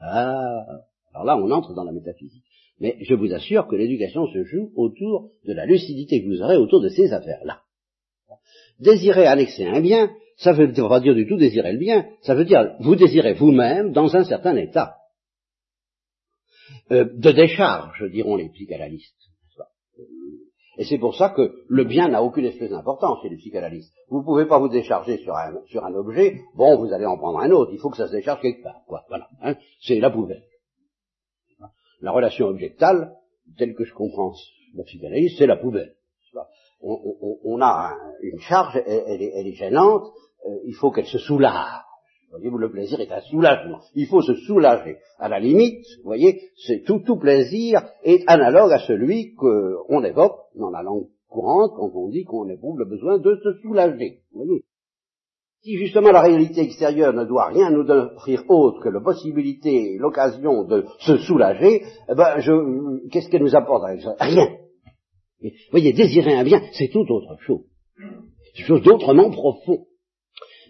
Ah, 0.00 0.66
alors 1.14 1.24
là, 1.24 1.36
on 1.38 1.50
entre 1.50 1.74
dans 1.74 1.84
la 1.84 1.92
métaphysique. 1.92 2.44
Mais 2.78 2.98
je 3.00 3.14
vous 3.14 3.32
assure 3.32 3.68
que 3.68 3.76
l'éducation 3.76 4.26
se 4.26 4.44
joue 4.44 4.72
autour 4.74 5.30
de 5.46 5.52
la 5.52 5.64
lucidité 5.64 6.22
que 6.22 6.28
vous 6.28 6.42
aurez 6.42 6.56
autour 6.56 6.82
de 6.82 6.88
ces 6.88 7.12
affaires-là. 7.12 7.62
Désirer 8.80 9.26
annexer 9.26 9.64
un 9.64 9.80
bien, 9.80 10.10
ça 10.36 10.52
veut 10.52 10.70
pas 10.72 11.00
dire 11.00 11.14
du 11.14 11.26
tout 11.26 11.36
désirer 11.36 11.72
le 11.72 11.78
bien, 11.78 12.06
ça 12.22 12.34
veut 12.34 12.44
dire 12.44 12.76
vous 12.80 12.96
désirez 12.96 13.32
vous-même 13.32 13.92
dans 13.92 14.14
un 14.14 14.24
certain 14.24 14.56
état 14.56 14.96
euh, 16.90 17.06
de 17.14 17.30
décharge, 17.30 18.04
diront 18.10 18.36
les 18.36 18.50
psychanalystes. 18.50 19.25
Et 20.78 20.84
c'est 20.84 20.98
pour 20.98 21.14
ça 21.14 21.30
que 21.30 21.64
le 21.68 21.84
bien 21.84 22.08
n'a 22.08 22.22
aucune 22.22 22.44
espèce 22.44 22.70
d'importance 22.70 23.18
chez 23.22 23.30
les 23.30 23.36
psychanalystes. 23.36 23.92
Vous 24.08 24.18
ne 24.18 24.24
pouvez 24.24 24.46
pas 24.46 24.58
vous 24.58 24.68
décharger 24.68 25.18
sur 25.18 25.34
un, 25.34 25.94
objet, 25.94 26.40
bon, 26.54 26.76
vous 26.76 26.92
allez 26.92 27.06
en 27.06 27.16
prendre 27.16 27.38
un 27.38 27.50
autre, 27.50 27.72
il 27.72 27.78
faut 27.78 27.90
que 27.90 27.96
ça 27.96 28.08
se 28.08 28.12
décharge 28.12 28.40
quelque 28.40 28.62
part, 28.62 28.82
quoi. 28.86 29.04
Voilà. 29.08 29.28
Hein. 29.42 29.54
c'est 29.80 29.98
la 29.98 30.10
poubelle. 30.10 30.42
La 32.02 32.12
relation 32.12 32.46
objectale, 32.46 33.12
telle 33.56 33.74
que 33.74 33.84
je 33.84 33.94
comprends 33.94 34.34
la 34.74 34.84
psychanalyse, 34.84 35.36
c'est 35.38 35.46
la 35.46 35.56
poubelle. 35.56 35.94
On, 36.82 37.60
a 37.62 37.96
une 38.20 38.38
charge, 38.40 38.76
elle, 38.86 39.22
est, 39.22 39.52
gênante, 39.52 40.04
euh, 40.46 40.58
il 40.66 40.74
faut 40.74 40.90
qu'elle 40.90 41.06
se 41.06 41.18
soulage. 41.18 41.80
Voyez-vous, 42.30 42.58
le 42.58 42.70
plaisir 42.70 43.00
est 43.00 43.10
un 43.10 43.22
soulagement. 43.22 43.80
Il 43.94 44.06
faut 44.06 44.20
se 44.20 44.34
soulager. 44.34 44.98
À 45.18 45.28
la 45.28 45.40
limite, 45.40 45.86
vous 45.98 46.04
voyez, 46.04 46.50
c'est 46.66 46.82
tout, 46.84 46.98
tout 46.98 47.16
plaisir 47.16 47.80
est 48.04 48.22
analogue 48.26 48.72
à 48.72 48.78
celui 48.80 49.34
qu'on 49.34 50.04
évoque 50.04 50.36
dans 50.56 50.70
la 50.70 50.82
langue 50.82 51.06
courante 51.28 51.72
quand 51.76 51.90
on 51.94 52.08
dit 52.08 52.24
qu'on 52.24 52.48
éprouve 52.48 52.78
le 52.78 52.84
besoin 52.84 53.18
de 53.18 53.36
se 53.42 53.60
soulager. 53.60 54.20
Vous 54.32 54.44
voyez? 54.44 54.64
si 55.66 55.76
justement 55.78 56.12
la 56.12 56.22
réalité 56.22 56.60
extérieure 56.60 57.12
ne 57.12 57.24
doit 57.24 57.48
rien 57.48 57.70
nous 57.70 57.90
offrir 57.90 58.44
autre 58.48 58.80
que 58.80 58.88
la 58.88 59.00
possibilité, 59.00 59.96
l'occasion 59.98 60.62
de 60.62 60.84
se 61.00 61.16
soulager, 61.18 61.82
eh 62.08 62.14
ben, 62.14 62.38
qu'est-ce 63.10 63.28
qu'elle 63.28 63.42
nous 63.42 63.56
apporte 63.56 63.84
avec 63.84 64.00
ça? 64.00 64.14
Rien. 64.20 64.46
vous 65.42 65.50
voyez, 65.72 65.92
désirer 65.92 66.34
un 66.34 66.44
bien, 66.44 66.62
c'est 66.72 66.88
tout 66.92 67.04
autre 67.10 67.36
chose. 67.40 67.64
C'est 68.54 68.62
chose 68.62 68.82
d'autrement 68.82 69.30
profond. 69.30 69.86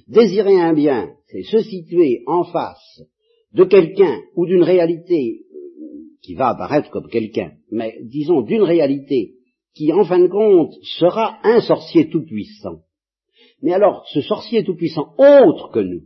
Désirer 0.09 0.59
un 0.59 0.73
bien, 0.73 1.11
c'est 1.27 1.43
se 1.43 1.59
situer 1.59 2.23
en 2.27 2.45
face 2.45 3.03
de 3.53 3.65
quelqu'un 3.65 4.21
ou 4.35 4.47
d'une 4.47 4.63
réalité 4.63 5.43
qui 6.23 6.35
va 6.35 6.49
apparaître 6.49 6.91
comme 6.91 7.09
quelqu'un, 7.09 7.53
mais 7.71 7.99
disons 8.03 8.41
d'une 8.41 8.63
réalité 8.63 9.35
qui 9.77 9.93
en 9.93 10.05
fin 10.05 10.19
de 10.19 10.29
compte 10.29 10.73
sera 10.99 11.39
un 11.45 11.61
sorcier 11.61 12.09
tout-puissant. 12.09 12.81
Mais 13.61 13.75
alors, 13.75 14.07
ce 14.09 14.23
sorcier 14.23 14.65
tout-puissant 14.65 15.15
autre 15.19 15.71
que 15.71 15.81
nous, 15.81 16.03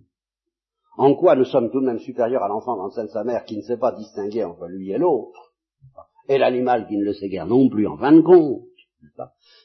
en 0.98 1.14
quoi 1.14 1.36
nous 1.36 1.44
sommes 1.44 1.70
tout 1.70 1.80
de 1.80 1.86
même 1.86 2.00
supérieurs 2.00 2.42
à 2.42 2.48
l'enfant 2.48 2.76
dans 2.76 2.86
le 2.86 2.90
sein 2.90 3.04
de 3.04 3.10
sa 3.10 3.22
mère 3.22 3.44
qui 3.44 3.56
ne 3.56 3.62
sait 3.62 3.78
pas 3.78 3.92
distinguer 3.92 4.44
entre 4.44 4.66
lui 4.66 4.90
et 4.90 4.98
l'autre, 4.98 5.52
et 6.28 6.36
l'animal 6.36 6.88
qui 6.88 6.96
ne 6.96 7.04
le 7.04 7.14
sait 7.14 7.28
guère 7.28 7.46
non 7.46 7.68
plus 7.68 7.86
en 7.86 7.96
fin 7.96 8.12
de 8.12 8.20
compte, 8.20 8.64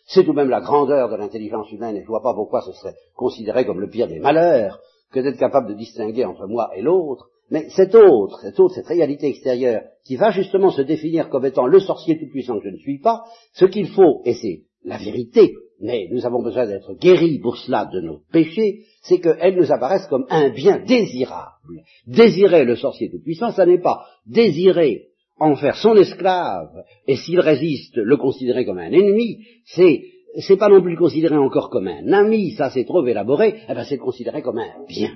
c'est 0.06 0.24
tout 0.24 0.32
de 0.32 0.38
même 0.38 0.50
la 0.50 0.62
grandeur 0.62 1.10
de 1.10 1.15
l'intelligence 1.15 1.72
humaine, 1.72 1.96
et 1.96 2.00
je 2.00 2.06
ne 2.06 2.10
vois 2.10 2.22
pas 2.22 2.34
pourquoi 2.34 2.62
ce 2.62 2.74
serait 2.74 2.96
considéré 3.15 3.65
comme 3.65 3.82
le 3.82 3.89
pire 3.89 4.08
des 4.08 4.20
malheurs 4.20 4.80
que 5.12 5.20
d'être 5.20 5.39
capable 5.39 5.70
de 5.70 5.74
distinguer 5.74 6.26
entre 6.26 6.46
moi 6.48 6.70
et 6.76 6.82
l'autre, 6.82 7.30
mais 7.51 7.69
cet 7.69 7.93
autre, 7.95 8.39
cet 8.41 8.60
autre, 8.60 8.75
cette 8.75 8.88
réalité 8.88 9.27
extérieure, 9.27 9.81
qui 10.05 10.15
va 10.15 10.31
justement 10.31 10.71
se 10.71 10.81
définir 10.81 11.29
comme 11.29 11.45
étant 11.45 11.67
le 11.67 11.79
sorcier 11.79 12.17
tout-puissant 12.17 12.60
que 12.60 12.65
je 12.65 12.73
ne 12.73 12.77
suis 12.77 12.99
pas, 12.99 13.23
ce 13.53 13.65
qu'il 13.65 13.88
faut, 13.88 14.21
et 14.25 14.34
c'est 14.34 14.63
la 14.84 14.97
vérité, 14.97 15.53
mais 15.81 16.08
nous 16.12 16.25
avons 16.25 16.41
besoin 16.41 16.65
d'être 16.65 16.93
guéris 16.99 17.39
pour 17.39 17.58
cela 17.58 17.86
de 17.86 18.01
nos 18.01 18.19
péchés, 18.31 18.84
c'est 19.01 19.19
qu'elle 19.19 19.55
nous 19.55 19.71
apparaisse 19.71 20.08
comme 20.08 20.25
un 20.29 20.49
bien 20.49 20.79
désirable. 20.79 21.84
Désirer 22.08 22.65
le 22.65 22.75
sorcier 22.75 23.10
tout-puissant, 23.10 23.51
ça 23.51 23.65
n'est 23.65 23.81
pas 23.81 24.05
désirer 24.25 25.08
en 25.38 25.55
faire 25.55 25.75
son 25.75 25.95
esclave, 25.95 26.84
et 27.08 27.17
s'il 27.17 27.39
résiste, 27.39 27.97
le 27.97 28.17
considérer 28.17 28.65
comme 28.65 28.79
un 28.79 28.91
ennemi, 28.91 29.45
c'est 29.65 30.03
c'est 30.39 30.58
pas 30.58 30.69
non 30.69 30.81
plus 30.81 30.97
considéré 30.97 31.38
encore 31.38 31.69
comme 31.69 31.88
un 31.88 32.12
ami, 32.12 32.51
ça 32.51 32.69
c'est 32.69 32.86
trop 32.86 33.05
élaboré, 33.05 33.62
eh 33.69 33.73
ben 33.73 33.84
c'est 33.84 33.97
considéré 33.97 34.41
comme 34.41 34.60
un 34.60 34.86
bien. 34.88 35.12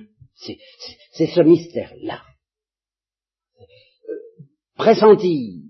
C'est 1.11 1.27
ce 1.27 1.41
mystère-là. 1.41 2.21
pressentir 4.79 5.61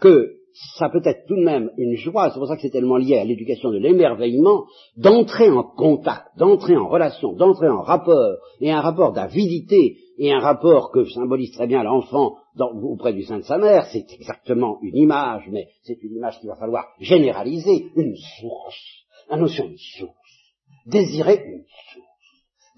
que 0.00 0.36
ça 0.78 0.88
peut 0.88 1.02
être 1.04 1.26
tout 1.26 1.36
de 1.36 1.44
même 1.44 1.70
une 1.76 1.96
joie, 1.96 2.30
c'est 2.30 2.38
pour 2.38 2.48
ça 2.48 2.56
que 2.56 2.62
c'est 2.62 2.70
tellement 2.70 2.96
lié 2.96 3.18
à 3.18 3.24
l'éducation 3.24 3.70
de 3.70 3.78
l'émerveillement, 3.78 4.64
d'entrer 4.96 5.50
en 5.50 5.62
contact, 5.62 6.26
d'entrer 6.38 6.76
en 6.76 6.88
relation, 6.88 7.34
d'entrer 7.34 7.68
en 7.68 7.82
rapport, 7.82 8.38
et 8.60 8.72
un 8.72 8.80
rapport 8.80 9.12
d'avidité, 9.12 9.98
et 10.18 10.32
un 10.32 10.40
rapport 10.40 10.90
que 10.92 11.04
symbolise 11.04 11.52
très 11.52 11.66
bien 11.66 11.82
l'enfant 11.82 12.36
auprès 12.58 13.12
du 13.12 13.22
sein 13.22 13.38
de 13.38 13.44
sa 13.44 13.58
mère, 13.58 13.86
c'est 13.92 14.06
exactement 14.14 14.78
une 14.82 14.96
image, 14.96 15.44
mais 15.50 15.68
c'est 15.82 16.02
une 16.02 16.16
image 16.16 16.40
qu'il 16.40 16.48
va 16.48 16.56
falloir 16.56 16.86
généraliser, 17.00 17.88
une 17.94 18.16
source, 18.40 19.04
la 19.30 19.36
notion 19.36 19.68
de 19.68 19.76
source, 19.76 20.54
désirer 20.86 21.42
une 21.44 21.64
source. 21.92 22.06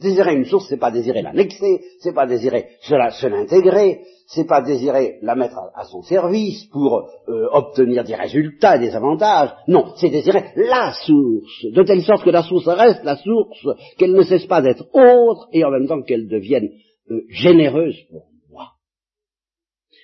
Désirer 0.01 0.35
une 0.35 0.45
source, 0.45 0.67
c'est 0.69 0.79
pas 0.79 0.93
désirer 0.93 1.23
l'annexer, 1.23 1.81
c'est 1.99 2.15
pas 2.15 2.27
désirer 2.27 2.69
se 2.83 3.27
l'intégrer, 3.27 4.03
c'est 4.29 4.47
pas 4.47 4.63
désirer 4.63 5.19
la 5.23 5.35
mettre 5.35 5.59
à, 5.75 5.85
son 5.87 6.03
service 6.03 6.67
pour 6.67 7.11
euh, 7.29 7.49
obtenir 7.51 8.05
des 8.05 8.15
résultats 8.15 8.77
et 8.77 8.79
des 8.79 8.95
avantages. 8.95 9.51
Non, 9.67 9.95
c'est 9.97 10.11
désirer 10.11 10.53
la 10.55 10.93
source, 10.93 11.65
de 11.65 11.83
telle 11.83 12.03
sorte 12.03 12.23
que 12.23 12.31
la 12.31 12.45
source 12.45 12.69
reste 12.69 13.03
la 13.03 13.17
source, 13.17 13.67
qu'elle 13.97 14.15
ne 14.15 14.23
cesse 14.23 14.47
pas 14.47 14.63
d'être 14.63 14.87
autre 14.95 15.49
et 15.53 15.65
en 15.65 15.71
même 15.71 15.89
temps 15.89 16.03
qu'elle 16.03 16.29
devienne 16.29 16.71
euh, 17.11 17.23
généreuse 17.29 17.97
pour 18.09 18.29
moi. 18.53 18.69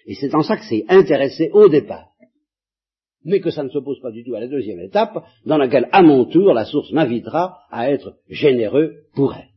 Et 0.07 0.15
c'est 0.15 0.35
en 0.35 0.43
ça 0.43 0.57
que 0.57 0.65
c'est 0.65 0.87
intéressé 0.89 1.51
au 1.53 1.69
départ. 1.69 2.09
Mais 3.25 3.41
que 3.41 3.51
ça 3.51 3.63
ne 3.63 3.69
s'oppose 3.69 4.01
pas 4.01 4.11
du 4.11 4.25
tout 4.25 4.35
à 4.35 4.41
la 4.41 4.49
deuxième 4.49 4.81
étape, 4.81 5.25
dans 5.47 5.57
laquelle, 5.57 5.89
à 5.93 6.03
mon 6.03 6.25
tour, 6.25 6.53
la 6.53 6.65
source 6.65 6.93
m'invitera 6.93 7.61
à 7.71 7.91
être 7.91 8.17
généreux 8.29 8.93
pour 9.15 9.35
elle. 9.35 9.54